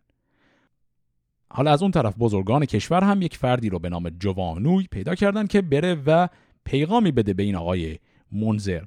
حالا 1.50 1.72
از 1.72 1.82
اون 1.82 1.92
طرف 1.92 2.16
بزرگان 2.18 2.66
کشور 2.66 3.04
هم 3.04 3.22
یک 3.22 3.38
فردی 3.38 3.70
رو 3.70 3.80
به 3.80 3.90
نام 3.90 4.10
جوانوی 4.10 4.88
پیدا 4.92 5.16
کردن 5.16 5.48
که 5.48 5.62
بره 5.62 5.98
و 6.06 6.28
پیغامی 6.66 7.12
بده 7.12 7.34
به 7.34 7.44
این 7.44 7.56
آقای 7.56 8.00
منظر 8.32 8.84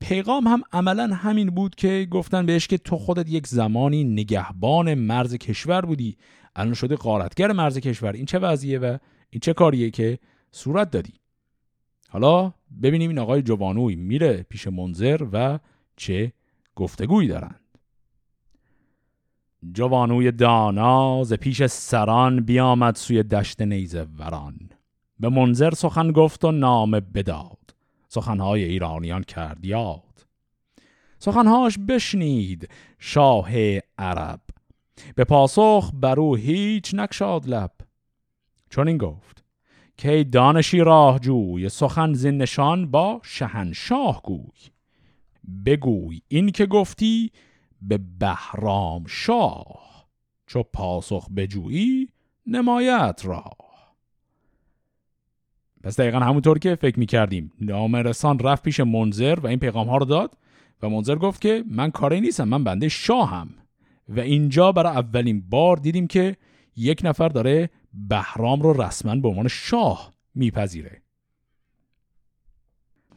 پیغام 0.00 0.46
هم 0.46 0.62
عملا 0.72 1.14
همین 1.14 1.50
بود 1.50 1.74
که 1.74 2.06
گفتن 2.10 2.46
بهش 2.46 2.66
که 2.66 2.78
تو 2.78 2.96
خودت 2.96 3.28
یک 3.28 3.46
زمانی 3.46 4.04
نگهبان 4.04 4.94
مرز 4.94 5.34
کشور 5.34 5.80
بودی. 5.80 6.16
الان 6.56 6.74
شده 6.74 6.96
قارتگر 6.96 7.52
مرز 7.52 7.78
کشور. 7.78 8.12
این 8.12 8.26
چه 8.26 8.38
وضعیه 8.38 8.78
و 8.78 8.98
این 9.30 9.40
چه 9.40 9.52
کاریه 9.52 9.90
که 9.90 10.18
صورت 10.50 10.90
دادی؟ 10.90 11.12
حالا 12.08 12.52
ببینیم 12.82 13.10
این 13.10 13.18
آقای 13.18 13.42
جوانوی 13.42 13.96
میره 13.96 14.46
پیش 14.48 14.66
منظر 14.66 15.26
و 15.32 15.58
چه 15.96 16.32
گفتگویی 16.76 17.28
دارند. 17.28 17.60
جوانوی 19.72 20.32
دانا 20.32 21.24
ز 21.24 21.32
پیش 21.32 21.66
سران 21.66 22.40
بیامد 22.40 22.96
سوی 22.96 23.22
دشت 23.22 23.62
نیزه 23.62 24.06
وران. 24.18 24.58
به 25.20 25.28
منظر 25.28 25.70
سخن 25.70 26.12
گفت 26.12 26.44
و 26.44 26.52
نام 26.52 26.90
بداد. 26.90 27.74
سخنهای 28.08 28.64
ایرانیان 28.64 29.22
کرد 29.22 29.64
یاد. 29.64 30.26
سخنهاش 31.18 31.78
بشنید 31.88 32.68
شاه 32.98 33.50
عرب. 33.98 34.40
به 35.14 35.24
پاسخ 35.24 35.90
بر 35.94 36.20
او 36.20 36.36
هیچ 36.36 36.94
نکشاد 36.94 37.48
لب. 37.48 37.72
چون 38.70 38.88
این 38.88 38.98
گفت 38.98 39.44
که 39.96 40.24
دانشی 40.32 40.80
راه 40.80 41.18
جوی 41.18 41.68
سخن 41.68 42.12
زین 42.12 42.38
نشان 42.38 42.90
با 42.90 43.20
شهنشاه 43.24 44.22
گوی؟ 44.22 44.71
بگوی 45.66 46.20
این 46.28 46.50
که 46.50 46.66
گفتی 46.66 47.30
به 47.82 47.98
بهرام 48.18 49.04
شاه 49.08 50.06
چو 50.46 50.62
پاسخ 50.62 51.28
بجویی 51.36 52.08
نمایت 52.46 53.20
را 53.24 53.44
پس 55.82 56.00
دقیقا 56.00 56.18
همونطور 56.18 56.58
که 56.58 56.74
فکر 56.74 56.98
می 56.98 57.06
کردیم 57.06 57.52
نامرسان 57.60 58.38
رفت 58.38 58.62
پیش 58.62 58.80
منظر 58.80 59.38
و 59.42 59.46
این 59.46 59.58
پیغام 59.58 59.88
ها 59.88 59.96
رو 59.96 60.04
داد 60.04 60.36
و 60.82 60.88
منظر 60.88 61.16
گفت 61.16 61.40
که 61.40 61.64
من 61.70 61.90
کاری 61.90 62.20
نیستم 62.20 62.48
من 62.48 62.64
بنده 62.64 62.88
شاهم. 62.88 63.54
و 64.08 64.20
اینجا 64.20 64.72
برای 64.72 64.92
اولین 64.92 65.40
بار 65.50 65.76
دیدیم 65.76 66.06
که 66.06 66.36
یک 66.76 67.00
نفر 67.04 67.28
داره 67.28 67.70
بهرام 68.08 68.62
رو 68.62 68.82
رسما 68.82 69.16
به 69.16 69.28
عنوان 69.28 69.48
شاه 69.48 70.12
میپذیره. 70.34 71.02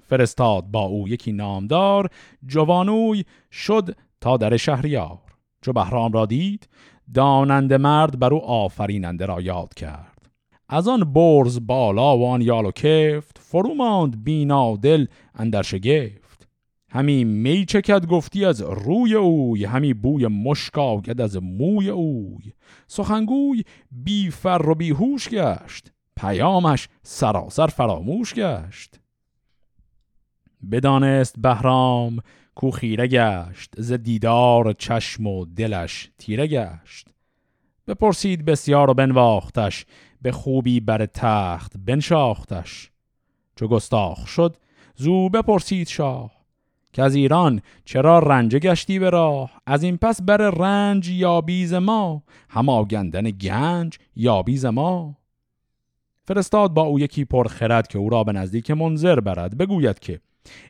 فرستاد 0.06 0.64
با 0.66 0.82
او 0.82 1.08
یکی 1.08 1.32
نامدار 1.32 2.10
جوانوی 2.46 3.24
شد 3.52 3.96
تا 4.22 4.38
در 4.38 4.58
شهریار. 4.58 5.20
چو 5.62 5.74
بهرام 5.74 6.12
را 6.12 6.26
دید 6.26 6.68
داننده 7.14 7.78
مرد 7.78 8.20
بر 8.20 8.34
او 8.34 8.46
آفریننده 8.46 9.26
را 9.26 9.42
یاد 9.42 9.74
کرد. 9.74 10.32
از 10.70 10.88
آن 10.88 11.14
برز 11.14 11.68
بالا 11.68 12.18
و 12.18 12.26
آن 12.26 12.42
یال 12.42 12.66
و 12.66 12.72
کفت 12.72 13.38
فرو 13.38 13.74
ماند 13.74 14.24
بینا 14.24 14.76
دل 14.76 15.06
اندر 15.36 15.62
شگفت. 15.62 16.48
همی 16.90 17.24
می 17.24 17.66
چکد 17.66 18.06
گفتی 18.06 18.46
از 18.46 18.62
روی 18.62 19.16
اوی 19.16 19.66
همی 19.66 19.94
بوی 19.94 20.28
مشک 20.28 20.78
آگد 20.78 21.22
از 21.22 21.38
موی 21.44 21.90
اوی. 21.90 22.54
سخنگوی 22.88 23.64
بی 23.92 24.30
فر 24.30 24.70
و 24.70 24.76
بیهوش 24.76 25.30
گشت 25.30 25.92
پیامش 26.16 26.90
سراسر 27.04 27.68
فراموش 27.68 28.34
گشت. 28.34 29.00
بدانست 30.72 31.36
بهرام 31.40 32.20
کو 32.56 32.72
خیره 32.72 33.08
گشت 33.08 33.74
ز 33.78 33.92
دیدار 33.92 34.74
چشم 34.74 35.28
و 35.28 35.46
دلش 35.46 36.12
تیره 36.18 36.48
گشت. 36.48 37.08
بپرسید 37.88 38.46
بسیار 38.46 38.90
و 38.90 38.94
بنواختش 38.94 39.86
به 40.22 40.32
خوبی 40.32 40.80
بر 40.80 41.06
تخت 41.06 41.74
بنشاختش. 41.86 42.92
چو 43.56 43.68
گستاخ 43.68 44.28
شد 44.28 44.58
زو 44.96 45.30
بپرسید 45.30 45.88
شاه 45.88 46.32
که 46.94 47.04
از 47.04 47.16
ایران 47.16 47.62
چرا 47.86 48.20
رنج 48.20 48.56
گشتی 48.56 49.00
به 49.00 49.10
راه؟ 49.10 49.62
از 49.66 49.84
این 49.84 49.98
پس 49.98 50.22
بر 50.22 50.38
رنج 50.38 51.10
یا 51.10 51.42
بیز 51.42 51.74
ما 51.74 52.24
هم 52.50 52.70
آگندن 52.70 53.32
گنج 53.32 53.98
یا 54.16 54.44
بیز 54.44 54.66
ما. 54.66 55.18
فرستاد 56.24 56.74
با 56.74 56.82
او 56.82 57.00
یکی 57.00 57.26
پرخرد 57.26 57.88
که 57.88 57.98
او 57.98 58.10
را 58.10 58.24
به 58.24 58.32
نزدیک 58.32 58.72
منظر 58.72 59.20
برد 59.20 59.58
بگوید 59.58 60.00
که 60.00 60.20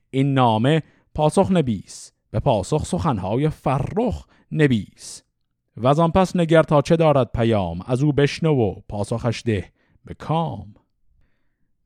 این 0.09 0.33
نامه 0.33 0.83
پاسخ 1.15 1.51
نبیس 1.51 2.11
به 2.31 2.39
پاسخ 2.39 2.85
سخنهای 2.85 3.49
فرخ 3.49 4.25
نبیس. 4.51 5.23
و 5.77 5.87
از 5.87 5.99
آن 5.99 6.11
پس 6.11 6.35
نگر 6.35 6.63
تا 6.63 6.81
چه 6.81 6.95
دارد 6.95 7.31
پیام؟ 7.31 7.79
از 7.85 8.03
او 8.03 8.13
بشنو 8.13 8.53
و 8.53 8.75
پاسخش 8.89 9.43
ده 9.45 9.71
به 10.05 10.13
کام. 10.13 10.73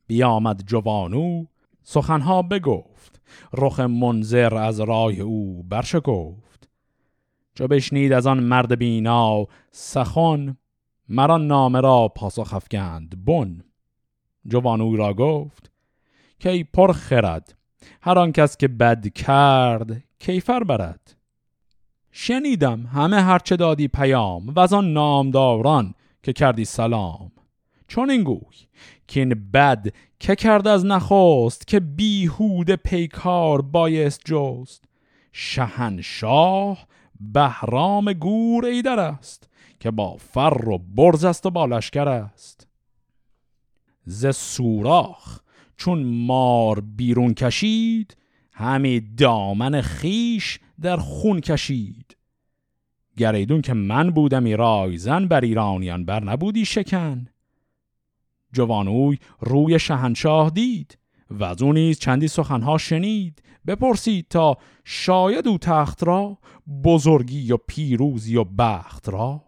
بیامد 0.07 0.63
جوانو 0.67 1.45
سخنها 1.83 2.41
بگفت. 2.41 3.21
رخ 3.53 3.79
منظر 3.79 4.55
از 4.55 4.79
رای 4.79 5.21
او 5.21 5.63
برش 5.63 5.95
گفت 6.03 6.69
چو 7.53 7.67
بشنید 7.67 8.13
از 8.13 8.27
آن 8.27 8.39
مرد 8.43 8.77
بینا 8.77 9.45
سخن 9.71 10.57
مران 11.09 11.47
نامه 11.47 11.81
را 11.81 12.07
پاسخ 12.07 12.53
افگند 12.53 13.25
بن. 13.25 13.61
جوانو 14.47 14.95
را 14.95 15.13
گفت 15.13 15.71
که 16.39 16.49
ای 16.49 16.63
پر 16.63 16.91
خرد 16.91 17.58
هر 18.01 18.19
آن 18.19 18.31
کس 18.31 18.57
که 18.57 18.67
بد 18.67 19.07
کرد 19.13 20.03
کیفر 20.19 20.63
برد. 20.63 21.15
شنیدم 22.11 22.85
همه 22.85 23.21
هرچه 23.21 23.55
دادی 23.55 23.87
پیام 23.87 24.49
و 24.49 24.59
از 24.59 24.73
آن 24.73 24.93
نامداران 24.93 25.93
که 26.23 26.33
کردی 26.33 26.65
سلام. 26.65 27.31
چون 27.87 28.09
این 28.09 28.23
گوی 28.23 28.67
که 29.07 29.19
این 29.19 29.51
بد 29.53 29.87
که 30.19 30.35
کرد 30.35 30.67
از 30.67 30.85
نخواست 30.85 31.67
که 31.67 31.79
بیهود 31.79 32.71
پیکار 32.71 33.61
بایست 33.61 34.21
جست. 34.25 34.83
شهنشاه 35.31 36.87
بهرام 37.19 38.13
گور 38.13 38.65
ایدر 38.65 38.99
است 38.99 39.49
که 39.79 39.91
با 39.91 40.17
فر 40.17 40.69
و 40.69 40.77
برز 40.77 41.25
است 41.25 41.45
و 41.45 41.49
بالشکر 41.49 42.09
است. 42.09 42.67
ز 44.05 44.35
سوراخ 44.35 45.39
چون 45.79 46.03
مار 46.03 46.79
بیرون 46.79 47.33
کشید 47.33 48.17
همی 48.53 48.99
دامن 48.99 49.81
خیش 49.81 50.59
در 50.81 50.97
خون 50.97 51.39
کشید. 51.39 52.17
گریدون 53.17 53.61
که 53.61 53.73
من 53.73 54.11
بودم 54.11 54.55
رایزن 54.55 55.27
بر 55.27 55.41
ایرانیان 55.41 56.05
بر 56.05 56.23
نبودی 56.23 56.65
شکن. 56.65 57.27
جوانوی 58.53 59.17
روی 59.39 59.79
شهنشاه 59.79 60.49
دید 60.49 60.97
و 61.29 61.43
از 61.43 61.63
نیز 61.63 61.99
چندی 61.99 62.27
سخنها 62.27 62.77
شنید. 62.77 63.41
بپرسید 63.67 64.27
تا 64.29 64.57
شاید 64.83 65.47
او 65.47 65.57
تخت 65.57 66.03
را 66.03 66.37
بزرگی 66.83 67.51
و 67.51 67.57
پیروزی 67.67 68.35
و 68.35 68.43
بخت 68.43 69.09
را؟ 69.09 69.43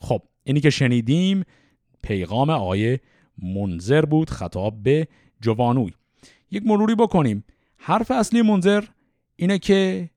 خب 0.00 0.22
اینی 0.44 0.60
که 0.60 0.70
شنیدیم 0.70 1.44
پیغام 2.02 2.50
آیه 2.50 3.00
منظر 3.42 4.04
بود 4.04 4.30
خطاب 4.30 4.82
به 4.82 5.08
جوانوی. 5.40 5.92
یک 6.50 6.62
مروری 6.66 6.94
بکنیم. 6.94 7.44
حرف 7.76 8.10
اصلی 8.10 8.42
منظر 8.42 8.84
اینه 9.36 9.58
که 9.58 10.10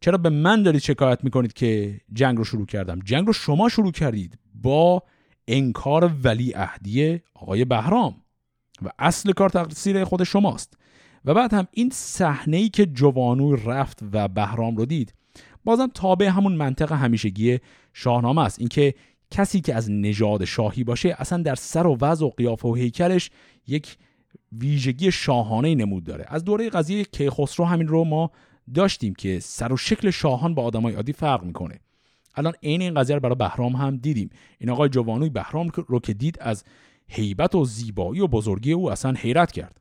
چرا 0.00 0.18
به 0.18 0.30
من 0.30 0.62
دارید 0.62 0.80
شکایت 0.80 1.24
می‌کنید 1.24 1.52
که 1.52 2.00
جنگ 2.12 2.38
رو 2.38 2.44
شروع 2.44 2.66
کردم؟ 2.66 3.00
جنگ 3.04 3.26
رو 3.26 3.32
شما 3.32 3.68
شروع 3.68 3.92
کردید 3.92 4.38
با 4.54 5.02
انکار 5.48 6.12
ولی 6.24 6.52
عهدی 6.52 7.20
آقای 7.34 7.64
بهرام. 7.64 8.14
و 8.82 8.88
اصل 8.98 9.32
کار 9.32 9.48
تقصیر 9.48 10.04
خود 10.04 10.24
شماست. 10.24 10.78
و 11.24 11.34
بعد 11.34 11.54
هم 11.54 11.66
این 11.70 11.90
صحنه 11.92 12.56
ای 12.56 12.68
که 12.68 12.86
جوانوی 12.86 13.62
رفت 13.66 13.98
و 14.12 14.28
بهرام 14.28 14.76
رو 14.76 14.86
دید 14.86 15.14
بازم 15.64 15.90
تابع 15.94 16.26
همون 16.26 16.52
منطق 16.52 16.92
همیشگی 16.92 17.58
شاهنامه 17.92 18.42
است. 18.42 18.58
اینکه 18.58 18.94
کسی 19.34 19.60
که 19.60 19.74
از 19.74 19.90
نژاد 19.90 20.44
شاهی 20.44 20.84
باشه 20.84 21.16
اصلا 21.18 21.42
در 21.42 21.54
سر 21.54 21.86
و 21.86 21.98
وضع 22.00 22.26
و 22.26 22.30
قیافه 22.30 22.68
و 22.68 22.74
هیکلش 22.74 23.30
یک 23.66 23.96
ویژگی 24.52 25.12
شاهانه 25.12 25.74
نمود 25.74 26.04
داره. 26.04 26.24
از 26.28 26.44
دوره 26.44 26.70
قضیه 26.70 27.04
کیخسرو 27.04 27.66
همین 27.66 27.88
رو 27.88 28.04
ما 28.04 28.30
داشتیم 28.74 29.14
که 29.14 29.40
سر 29.40 29.72
و 29.72 29.76
شکل 29.76 30.10
شاهان 30.10 30.54
با 30.54 30.62
آدمای 30.62 30.94
عادی 30.94 31.12
فرق 31.12 31.44
می‌کنه. 31.44 31.80
الان 32.34 32.52
عین 32.62 32.82
این 32.82 32.94
قضیه 32.94 33.16
رو 33.16 33.20
برای 33.20 33.34
بهرام 33.34 33.72
هم 33.72 33.96
دیدیم. 33.96 34.30
این 34.58 34.70
آقای 34.70 34.88
جوانوی 34.88 35.30
بهرام 35.30 35.70
رو 35.88 36.00
که 36.00 36.14
دید 36.14 36.38
از 36.40 36.64
هیبت 37.08 37.54
و 37.54 37.64
زیبایی 37.64 38.20
و 38.20 38.26
بزرگی 38.26 38.72
او 38.72 38.92
اصلا 38.92 39.12
حیرت 39.12 39.52
کرد. 39.52 39.80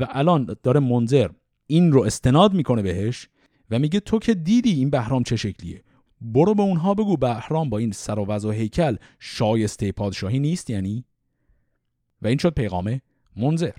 و 0.00 0.06
الان 0.10 0.56
داره 0.62 0.80
منظر 0.80 1.28
این 1.66 1.92
رو 1.92 2.02
استناد 2.02 2.54
می‌کنه 2.54 2.82
بهش 2.82 3.28
و 3.70 3.78
میگه 3.78 4.00
تو 4.00 4.18
که 4.18 4.34
دیدی 4.34 4.72
این 4.72 4.90
بهرام 4.90 5.22
چه 5.22 5.36
شکلیه؟ 5.36 5.82
برو 6.20 6.54
به 6.54 6.62
اونها 6.62 6.94
بگو 6.94 7.16
بهرام 7.16 7.70
با 7.70 7.78
این 7.78 7.92
سر 7.92 8.18
و 8.18 8.24
وضع 8.24 8.52
هیکل 8.52 8.96
شایسته 9.18 9.92
پادشاهی 9.92 10.38
نیست 10.38 10.70
یعنی؟ 10.70 11.04
و 12.22 12.26
این 12.26 12.38
شد 12.38 12.54
پیغام 12.54 13.00
منظر 13.36 13.72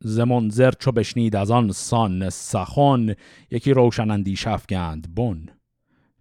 ز 0.00 0.20
چو 0.78 0.92
بشنید 0.92 1.36
از 1.36 1.50
آن 1.50 1.72
سان 1.72 2.30
سخن 2.30 3.14
یکی 3.50 3.72
روشن 3.72 4.10
اندیش 4.10 4.46
افگند 4.46 5.14
بن. 5.14 5.46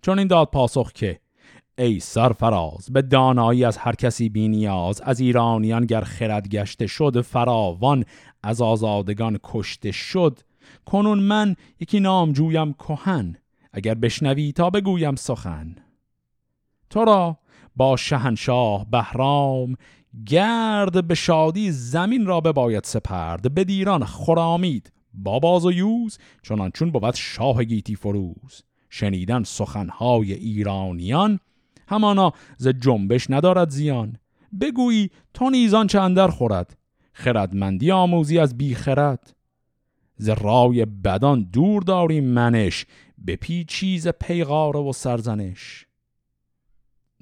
چون 0.01 0.19
این 0.19 0.27
داد 0.27 0.47
پاسخ 0.47 0.91
که 0.91 1.19
ای 1.77 1.99
سرفراز 1.99 2.89
به 2.91 3.01
دانایی 3.01 3.65
از 3.65 3.77
هر 3.77 3.95
کسی 3.95 4.29
بینیاز 4.29 5.01
از 5.01 5.19
ایرانیان 5.19 5.85
گر 5.85 6.01
خرد 6.01 6.49
گشته 6.49 6.88
شد 6.88 7.21
فراوان 7.21 8.05
از 8.43 8.61
آزادگان 8.61 9.39
کشته 9.43 9.91
شد. 9.91 10.39
کنون 10.85 11.19
من 11.19 11.55
یکی 11.79 11.99
نام 11.99 12.31
جویم 12.31 12.73
کهن. 12.73 13.35
اگر 13.78 13.93
بشنوی 13.93 14.51
تا 14.51 14.69
بگویم 14.69 15.15
سخن. 15.15 15.75
تو 16.89 17.05
را 17.05 17.38
با 17.75 17.95
شهنشاه 17.95 18.86
بهرام 18.91 19.75
گرد 20.25 21.07
به 21.07 21.15
شادی 21.15 21.71
زمین 21.71 22.25
را 22.25 22.41
بباید 22.41 22.84
سپرد 22.84 23.53
به 23.53 23.63
دیران 23.63 24.05
خرامید 24.05 24.91
با 25.13 25.39
باز 25.39 25.65
و 25.65 25.71
یوز 25.71 26.17
چنان 26.43 26.71
چون 26.71 26.91
بود 26.91 27.15
شاه 27.15 27.63
گیتی 27.63 27.95
فروز. 27.95 28.63
شنیدن 28.89 29.43
سخنهای 29.43 30.34
ایرانیان 30.34 31.39
همانا 31.88 32.34
ز 32.57 32.67
جنبش 32.67 33.30
ندارد 33.30 33.69
زیان. 33.69 34.17
بگویی 34.61 35.09
تو 35.34 35.49
نیزان 35.49 35.88
چه 35.88 36.01
اندر 36.01 36.28
خورد 36.28 36.78
خردمندی 37.13 37.91
آموزی 37.91 38.39
از 38.39 38.57
بی 38.57 38.75
خرد 38.75 39.36
ز 40.18 40.30
رای 40.30 40.86
بدان 40.86 41.43
دور 41.53 41.84
داریم 41.84 42.24
منش 42.24 42.86
به 43.18 43.38
چیز 43.68 44.07
پیغاره 44.07 44.80
و 44.80 44.93
سرزنش. 44.93 45.86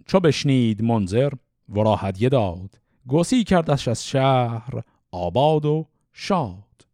چو 0.05 0.19
بشنید 0.19 0.81
منظر 0.81 1.33
ورا 1.69 1.95
هدیه 1.95 2.29
داد 2.29 2.79
گسی 3.07 3.43
کردش 3.43 3.87
از 3.87 4.07
شهر 4.07 4.81
آباد 5.11 5.65
و 5.65 5.87
شاد. 6.13 6.87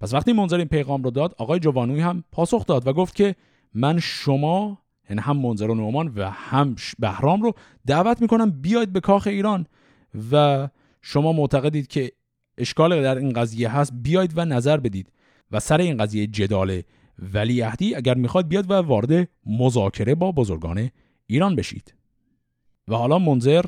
پس 0.00 0.14
وقتی 0.14 0.32
منظر 0.32 0.58
این 0.58 0.68
پیغام 0.68 1.02
رو 1.02 1.10
داد 1.10 1.34
آقای 1.38 1.60
جوانوی 1.60 2.00
هم 2.00 2.24
پاسخ 2.32 2.66
داد 2.66 2.86
و 2.86 2.92
گفت 2.92 3.14
که 3.14 3.36
من 3.74 3.98
شما 3.98 4.78
یعنی 5.10 5.22
هم 5.22 5.36
منظر 5.36 5.70
و 5.70 5.74
نومان 5.74 6.12
و 6.16 6.30
هم 6.30 6.76
بهرام 6.98 7.42
رو 7.42 7.52
دعوت 7.86 8.22
می‌کنم 8.22 8.50
بیاید 8.50 8.92
به 8.92 9.00
کاخ 9.00 9.26
ایران 9.26 9.66
و 10.32 10.68
شما 11.02 11.32
معتقدید 11.32 11.86
که 11.86 12.12
اشکال 12.58 13.02
در 13.02 13.18
این 13.18 13.32
قضیه 13.32 13.68
هست 13.68 13.92
بیاید 14.02 14.32
و 14.36 14.44
نظر 14.44 14.76
بدید 14.76 15.12
و 15.50 15.60
سر 15.60 15.80
این 15.80 15.96
قضیه 15.96 16.26
جدال 16.26 16.82
ولیعهدی 17.34 17.94
اگر 17.94 18.14
می‌خواد 18.14 18.48
بیاد 18.48 18.70
و 18.70 18.74
وارد 18.74 19.28
مذاکره 19.46 20.14
با 20.14 20.32
بزرگان 20.32 20.90
ایران 21.26 21.56
بشید. 21.56 21.94
و 22.88 22.94
حالا 22.94 23.18
منظر 23.18 23.64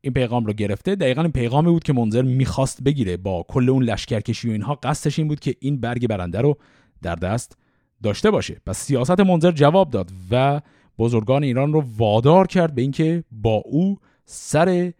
این 0.00 0.12
پیغام 0.12 0.46
رو 0.46 0.52
گرفته. 0.52 0.94
دقیقا 0.94 1.22
این 1.22 1.32
پیغامی 1.32 1.70
بود 1.70 1.82
که 1.82 1.92
منظر 1.92 2.22
می‌خواست 2.22 2.82
بگیره 2.82 3.16
با 3.16 3.44
کل 3.48 3.68
اون 3.68 3.82
لشکرکشی 3.82 4.48
و 4.48 4.52
اینها. 4.52 4.74
قصدش 4.74 5.18
این 5.18 5.28
بود 5.28 5.40
که 5.40 5.54
این 5.60 5.80
برگ 5.80 6.06
برنده 6.06 6.40
رو 6.40 6.56
در 7.02 7.14
دست 7.14 7.56
داشته 8.02 8.30
باشه. 8.30 8.60
پس 8.66 8.78
سیاست 8.78 9.20
منظر 9.20 9.50
جواب 9.50 9.90
داد 9.90 10.10
و 10.30 10.60
بزرگان 10.98 11.44
ایران 11.44 11.72
رو 11.72 11.84
وادار 11.96 12.46
کرد 12.46 12.74
به 12.74 12.82
اینکه 12.82 13.24
با 13.32 13.54
او 13.54 13.98
سر 14.24 14.92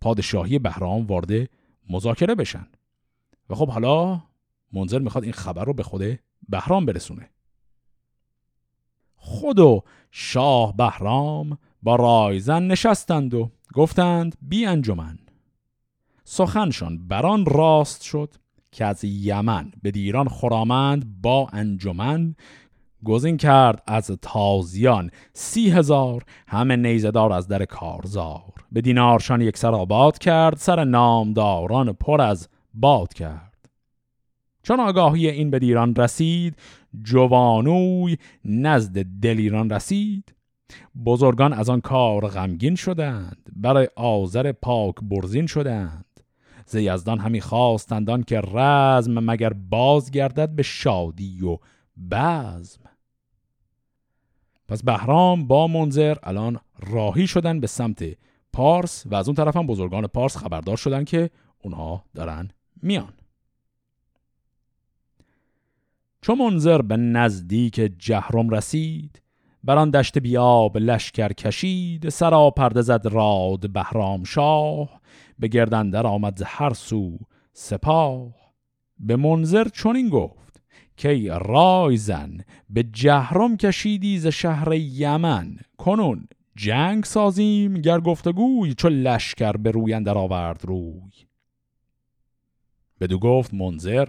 پادشاهی 0.00 0.58
بهرام 0.58 1.06
وارد 1.06 1.48
مذاکره 1.92 2.34
بشن. 2.34 2.66
و 3.50 3.54
خب 3.54 3.68
حالا 3.68 4.22
منظر 4.72 4.98
می‌خواد 4.98 5.24
این 5.24 5.32
خبر 5.32 5.64
رو 5.64 5.72
به 5.72 5.82
خود 5.82 6.18
بهرام 6.48 6.86
برسونه. 6.86 7.30
خود 9.16 9.58
و 9.58 9.82
شاه 10.10 10.76
بهرام 10.76 11.58
با 11.82 11.96
رایزن 11.96 12.62
نشستند 12.62 13.34
و 13.34 13.50
گفتند 13.74 14.36
بی 14.42 14.66
انجمن 14.66 15.18
سخنشان 16.24 17.08
بران 17.08 17.46
راست 17.46 18.02
شد 18.02 18.34
که 18.72 18.84
از 18.84 19.04
یمن 19.04 19.72
به 19.82 19.90
دیران 19.90 20.28
خرامند 20.28 21.22
با 21.22 21.48
انجمن 21.52 22.34
گزین 23.04 23.36
کرد 23.36 23.82
از 23.86 24.10
تازیان. 24.22 25.10
سی 25.32 25.70
هزار 25.70 26.24
همه 26.48 26.76
نیزدار 26.76 27.32
از 27.32 27.48
در 27.48 27.64
کارزار. 27.64 28.52
به 28.72 28.80
دینارشان 28.80 29.40
یک 29.40 29.58
سر 29.58 29.74
آباد 29.74 30.18
کرد 30.18 30.56
سر 30.56 30.84
نامداران 30.84 31.92
پر 31.92 32.20
از 32.20 32.48
باد 32.74 33.14
کرد. 33.14 33.68
چون 34.62 34.80
آگاهی 34.80 35.28
این 35.28 35.50
به 35.50 35.58
دیران 35.58 35.94
رسید 35.94 36.56
جوانوی 37.02 38.16
نزد 38.44 39.02
دلیران 39.02 39.70
رسید. 39.70 40.34
بزرگان 41.04 41.52
از 41.52 41.68
آن 41.68 41.80
کار 41.80 42.28
غمگین 42.28 42.74
شدند 42.74 43.50
برای 43.56 43.88
آذر 43.96 44.52
پاک 44.52 44.94
برزین 45.02 45.46
شدند. 45.46 46.04
ز 46.66 46.76
همی 47.08 47.40
خواستندان 47.40 48.22
که 48.22 48.40
رزم 48.40 49.30
مگر 49.30 49.52
باز 49.52 50.10
گردد 50.10 50.48
به 50.48 50.62
شادی 50.62 51.44
و 51.44 51.58
بزم. 52.10 52.81
پس 54.68 54.82
بهرام 54.82 55.46
با 55.46 55.66
منظر 55.66 56.16
الان 56.22 56.58
راهی 56.80 57.26
شدن 57.26 57.60
به 57.60 57.66
سمت 57.66 58.04
پارس 58.52 59.06
و 59.06 59.14
از 59.14 59.28
اون 59.28 59.34
طرف 59.34 59.56
هم 59.56 59.66
بزرگان 59.66 60.06
پارس 60.06 60.36
خبردار 60.36 60.76
شدن 60.76 61.04
که 61.04 61.30
اونها 61.62 62.04
دارن 62.14 62.48
میان. 62.82 63.12
چون 66.20 66.38
منظر 66.38 66.82
به 66.82 66.96
نزدیک 66.96 67.74
جهرم 67.98 68.50
رسید 68.50 69.22
بر 69.64 69.78
آن 69.78 69.90
دشت 69.90 70.18
بیاب 70.18 70.78
لشکر 70.78 71.32
کشید 71.32 72.08
سرا 72.08 72.50
پرده 72.50 72.82
زد 72.82 73.06
راد 73.06 73.70
بهرام 73.72 74.24
شاه 74.24 75.00
به 75.38 75.48
گردندر 75.48 76.06
آمد 76.06 76.36
ز 76.38 76.42
هر 76.46 76.72
سو 76.72 77.18
سپاه. 77.52 78.34
به 78.98 79.16
منظر 79.16 79.68
چنین 79.68 80.08
گفت 80.08 80.51
که 81.02 81.32
رای 81.32 81.96
زن 81.96 82.40
به 82.70 82.82
جهرم 82.82 83.56
کشیدی 83.56 84.18
ز 84.18 84.26
شهر 84.26 84.72
یمن. 84.72 85.56
کنون 85.78 86.28
جنگ 86.56 87.04
سازیم 87.04 87.74
گر 87.74 88.00
گفتگوی 88.00 88.74
چو 88.74 88.88
لشکر 88.88 89.52
به 89.52 89.70
روی 89.70 89.94
اندر 89.94 90.18
آورد 90.18 90.64
روی. 90.64 91.12
بدو 93.00 93.18
گفت 93.18 93.54
منظر 93.54 94.08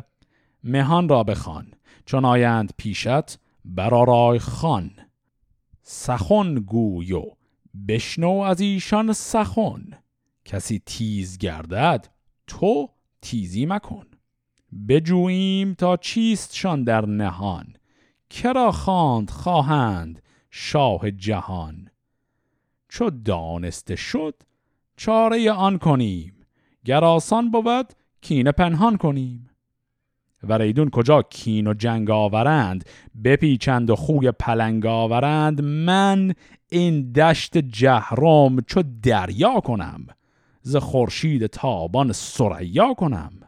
مهان 0.63 1.09
را 1.09 1.23
بخوان 1.23 1.73
چون 2.05 2.25
آیند 2.25 2.73
پیشت 2.77 3.39
برارای 3.65 4.39
خان 4.39 4.91
سخن 5.81 6.55
گوی 6.55 7.13
و 7.13 7.23
بشنو 7.87 8.31
از 8.31 8.61
ایشان 8.61 9.13
سخن 9.13 9.83
کسی 10.45 10.81
تیز 10.85 11.37
گردد 11.37 12.07
تو 12.47 12.89
تیزی 13.21 13.65
مکن. 13.65 14.05
بجوییم 14.87 15.73
تا 15.73 15.97
چیستشان 15.97 16.83
در 16.83 17.05
نهان؟ 17.05 17.73
کرا 18.29 18.71
خواند 18.71 19.29
خواهند 19.29 20.21
شاه 20.51 21.11
جهان؟ 21.11 21.89
چو 22.89 23.09
دانسته 23.09 23.95
شد 23.95 24.41
چاره 24.97 25.51
آن 25.51 25.77
کنیم 25.77 26.33
گر 26.85 27.03
آسان 27.03 27.51
بود 27.51 27.93
کینه 28.21 28.51
پنهان 28.51 28.97
کنیم. 28.97 29.49
و 30.43 30.53
ریدون 30.53 30.89
کجا 30.89 31.21
کین 31.21 31.67
و 31.67 31.73
جنگ 31.73 32.09
آورند 32.09 32.89
بپیچند 33.23 33.89
و 33.89 33.95
خوی 33.95 34.31
پلنگ 34.31 34.85
آورند 34.85 35.61
من 35.61 36.33
این 36.69 37.11
دشت 37.11 37.57
جهرم 37.57 38.61
چو 38.61 38.83
دریا 39.03 39.59
کنم 39.59 40.07
ز 40.61 40.75
خورشید 40.75 41.45
تابان 41.45 42.11
سریا 42.11 42.93
کنم. 42.93 43.42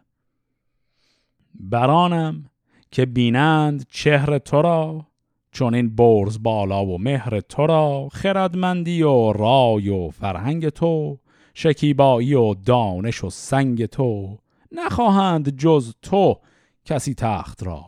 برانم 1.59 2.45
که 2.91 3.05
بینند 3.05 3.85
چهر 3.89 4.37
تو 4.37 4.61
را 4.61 5.05
چون 5.51 5.75
این 5.75 5.95
برز 5.95 6.43
بالا 6.43 6.85
و 6.85 6.97
مهر 6.97 7.39
تو 7.39 7.67
را 7.67 8.09
خردمندی 8.11 9.03
و 9.03 9.33
رای 9.33 9.89
و 9.89 10.09
فرهنگ 10.09 10.69
تو 10.69 11.19
شکیبایی 11.53 12.33
و 12.33 12.53
دانش 12.53 13.23
و 13.23 13.29
سنگ 13.29 13.85
تو. 13.85 14.37
نخواهند 14.71 15.57
جز 15.57 15.93
تو 16.01 16.39
کسی 16.85 17.13
تخت 17.13 17.63
را 17.63 17.83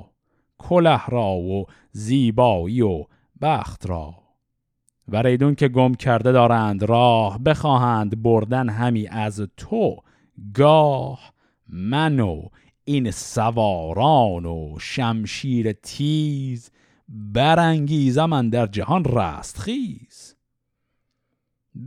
کله 0.57 1.05
را 1.07 1.31
و 1.31 1.65
زیبایی 1.91 2.81
و 2.81 3.05
بخت 3.41 3.89
را. 3.89 4.15
و 5.07 5.21
ریدون 5.21 5.55
که 5.55 5.67
گم 5.67 5.93
کرده 5.93 6.31
دارند 6.31 6.83
راه 6.83 7.39
بخواهند 7.39 8.23
بردن 8.23 8.69
همی 8.69 9.07
از 9.07 9.47
تو. 9.57 9.97
گاه 10.53 11.19
من 11.69 12.19
و 12.19 12.41
این 12.89 13.11
سواران 13.11 14.45
و 14.45 14.75
شمشیر 14.79 15.71
تیز 15.71 16.71
برانگیزم 17.09 18.49
در 18.49 18.67
جهان 18.67 19.03
رستخیز. 19.05 20.35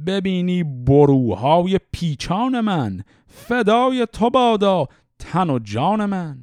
ببینی 0.07 0.64
بروهای 0.64 1.78
پیچان 1.92 2.61
من 2.61 3.03
فدای 3.26 4.07
تو 4.12 4.30
بادا 4.30 4.88
تن 5.18 5.51
و 5.51 5.59
جان 5.59 6.07
من. 6.07 6.38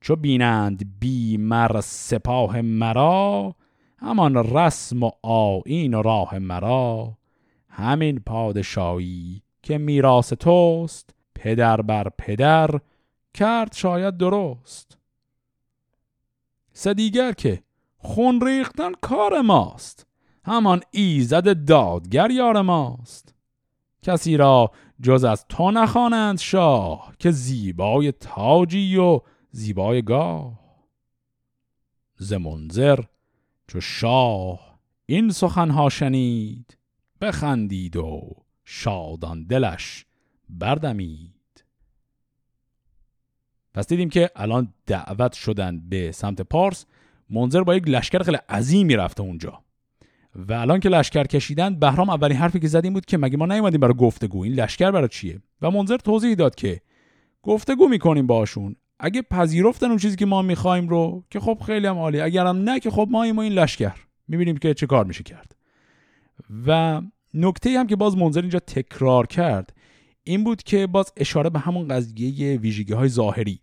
چو 0.00 0.16
بینند 0.16 1.00
بی 1.00 1.36
مر 1.36 1.80
سپاه 1.80 2.60
مرا 2.60 3.54
همان 3.98 4.36
رسم 4.36 5.02
و 5.02 5.10
آین 5.22 5.94
و 5.94 6.02
راه 6.02 6.38
مرا. 6.38 7.18
همین 7.68 8.20
پادشاهی 8.26 9.42
که 9.62 9.78
میراث 9.78 10.32
توست 10.32 11.14
پدر 11.34 11.82
بر 11.82 12.08
پدر 12.18 12.80
کرد 13.34 13.74
شاید 13.74 14.16
درست. 14.16 14.98
سدیگر 16.72 17.32
که 17.32 17.62
خون 17.98 18.40
ریختن 18.46 18.92
کار 18.92 19.40
ماست. 19.40 20.06
همان 20.44 20.80
ایزد 20.90 21.64
دادگر 21.64 22.30
یار 22.30 22.62
ماست. 22.62 23.34
کسی 24.02 24.36
را 24.36 24.70
جز 25.02 25.24
از 25.24 25.46
تو 25.48 25.70
نخوانند 25.70 26.38
شاه 26.38 27.12
که 27.18 27.30
زیبای 27.30 28.12
تاجی 28.12 28.96
و 28.96 29.20
زیبای 29.50 30.02
گاه. 30.02 30.60
ز 32.16 32.32
منظر 32.32 33.00
چو 33.66 33.80
شاه 33.80 34.78
این 35.06 35.30
سخنها 35.30 35.88
شنید 35.88 36.78
بخندید 37.20 37.96
و 37.96 38.30
شادان 38.64 39.44
دلش 39.44 40.06
بردمید. 40.48 41.39
پس 43.74 43.86
دیدیم 43.86 44.08
که 44.08 44.30
الان 44.36 44.74
دعوت 44.86 45.32
شدن 45.32 45.80
به 45.88 46.12
سمت 46.12 46.42
پارس 46.42 46.86
منظر 47.30 47.62
با 47.62 47.74
یک 47.74 47.88
لشکر 47.88 48.22
خیلی 48.22 48.38
عظیمی 48.48 48.96
رفته 48.96 49.22
اونجا. 49.22 49.62
و 50.34 50.52
الان 50.52 50.80
که 50.80 50.88
لشکر 50.88 51.24
کشیدن 51.24 51.74
بهرام 51.74 52.10
اولین 52.10 52.36
حرفی 52.36 52.60
که 52.60 52.68
زدیم 52.68 52.92
بود 52.92 53.06
که 53.06 53.18
مگه 53.18 53.36
ما 53.36 53.46
نیومدیم 53.46 53.80
برای 53.80 53.94
گفتگو؟ 53.94 54.42
این 54.42 54.52
لشکر 54.52 54.90
برای 54.90 55.08
چیه؟ 55.08 55.42
و 55.62 55.70
منظر 55.70 55.96
توضیح 55.96 56.34
داد 56.34 56.54
که 56.54 56.80
گفتگو 57.42 57.88
می‌کنیم 57.88 58.26
باشون 58.26 58.76
اگه 58.98 59.22
پذیرفتن 59.22 59.86
اون 59.86 59.98
چیزی 59.98 60.16
که 60.16 60.26
ما 60.26 60.42
می‌خوایم 60.42 60.88
رو 60.88 61.24
که 61.30 61.40
خب 61.40 61.58
خیلی 61.66 61.86
هم 61.86 61.98
عالی. 61.98 62.20
اگرم 62.20 62.56
نه 62.56 62.80
که 62.80 62.90
خب 62.90 63.08
ما 63.10 63.22
این 63.22 63.52
لشکر. 63.52 63.96
می‌بینیم 64.28 64.56
که 64.56 64.74
چه 64.74 64.86
کار 64.86 65.04
میشه 65.04 65.22
کرد. 65.22 65.56
و 66.66 67.00
نکته 67.34 67.78
هم 67.78 67.86
که 67.86 67.96
باز 67.96 68.16
منظر 68.16 68.40
اینجا 68.40 68.58
تکرار 68.58 69.26
کرد 69.26 69.72
این 70.24 70.44
بود 70.44 70.62
که 70.62 70.86
باز 70.86 71.12
اشاره 71.16 71.50
به 71.50 71.58
همون 71.58 71.88
قضیه 71.88 72.56
ویژگی 72.56 72.92
های 72.92 73.08
ظاهری. 73.08 73.60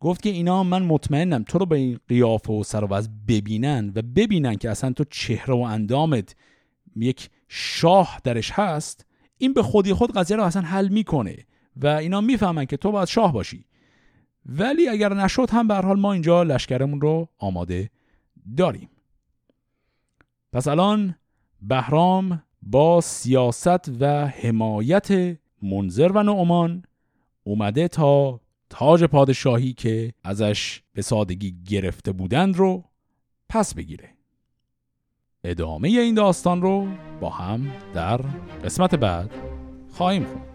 گفت 0.00 0.22
که 0.22 0.30
اینا 0.30 0.64
من 0.64 0.82
مطمئنم 0.82 1.42
تو 1.42 1.58
رو 1.58 1.66
به 1.66 1.76
این 1.76 1.98
قیافه 2.08 2.52
و 2.52 2.62
سر 2.62 2.84
و 2.84 3.02
ببینن 3.28 3.92
و 3.94 4.02
ببینن 4.02 4.54
که 4.54 4.70
اصلا 4.70 4.92
تو 4.92 5.04
چهره 5.10 5.54
و 5.54 5.58
اندامت 5.58 6.36
یک 6.96 7.30
شاه 7.48 8.20
درش 8.24 8.50
هست 8.50 9.06
این 9.38 9.52
به 9.52 9.62
خودی 9.62 9.92
خود 9.92 10.12
قضیه 10.12 10.36
رو 10.36 10.42
اصلا 10.42 10.62
حل 10.62 10.88
می‌کنه 10.88 11.36
و 11.76 11.86
اینا 11.86 12.20
می‌فهمن 12.20 12.64
که 12.64 12.76
تو 12.76 12.92
باید 12.92 13.08
شاه 13.08 13.32
باشی. 13.32 13.64
ولی 14.46 14.88
اگر 14.88 15.14
نشد 15.14 15.50
هم 15.50 15.68
به 15.68 15.74
حال 15.74 16.00
ما 16.00 16.12
اینجا 16.12 16.42
لشکرمون 16.42 17.00
رو 17.00 17.28
آماده 17.38 17.90
داریم. 18.56 18.88
پس 20.52 20.68
الان 20.68 21.14
بهرام 21.62 22.42
با 22.62 23.00
سیاست 23.00 24.00
و 24.00 24.26
حمایت 24.26 25.38
منظر 25.62 26.12
و 26.12 26.22
نعمان 26.22 26.82
اومده 27.44 27.88
تا 27.88 28.40
تاج 28.70 29.04
پادشاهی 29.04 29.72
که 29.72 30.12
ازش 30.24 30.82
به 30.92 31.02
سادگی 31.02 31.54
گرفته 31.68 32.12
بودند 32.12 32.56
رو 32.56 32.84
پس 33.48 33.74
بگیره. 33.74 34.08
ادامه 35.44 35.88
این 35.88 36.14
داستان 36.14 36.62
رو 36.62 36.88
با 37.20 37.30
هم 37.30 37.72
در 37.94 38.20
قسمت 38.64 38.94
بعد 38.94 39.30
خواهیم 39.92 40.24
خوند. 40.24 40.46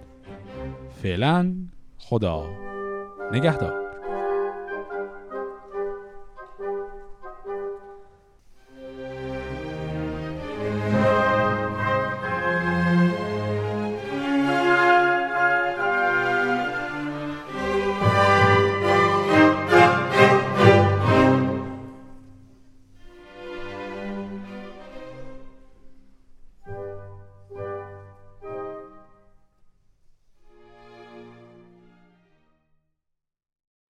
فعلا 1.01 1.55
خدا 1.97 2.49
نگهدار. 3.31 3.84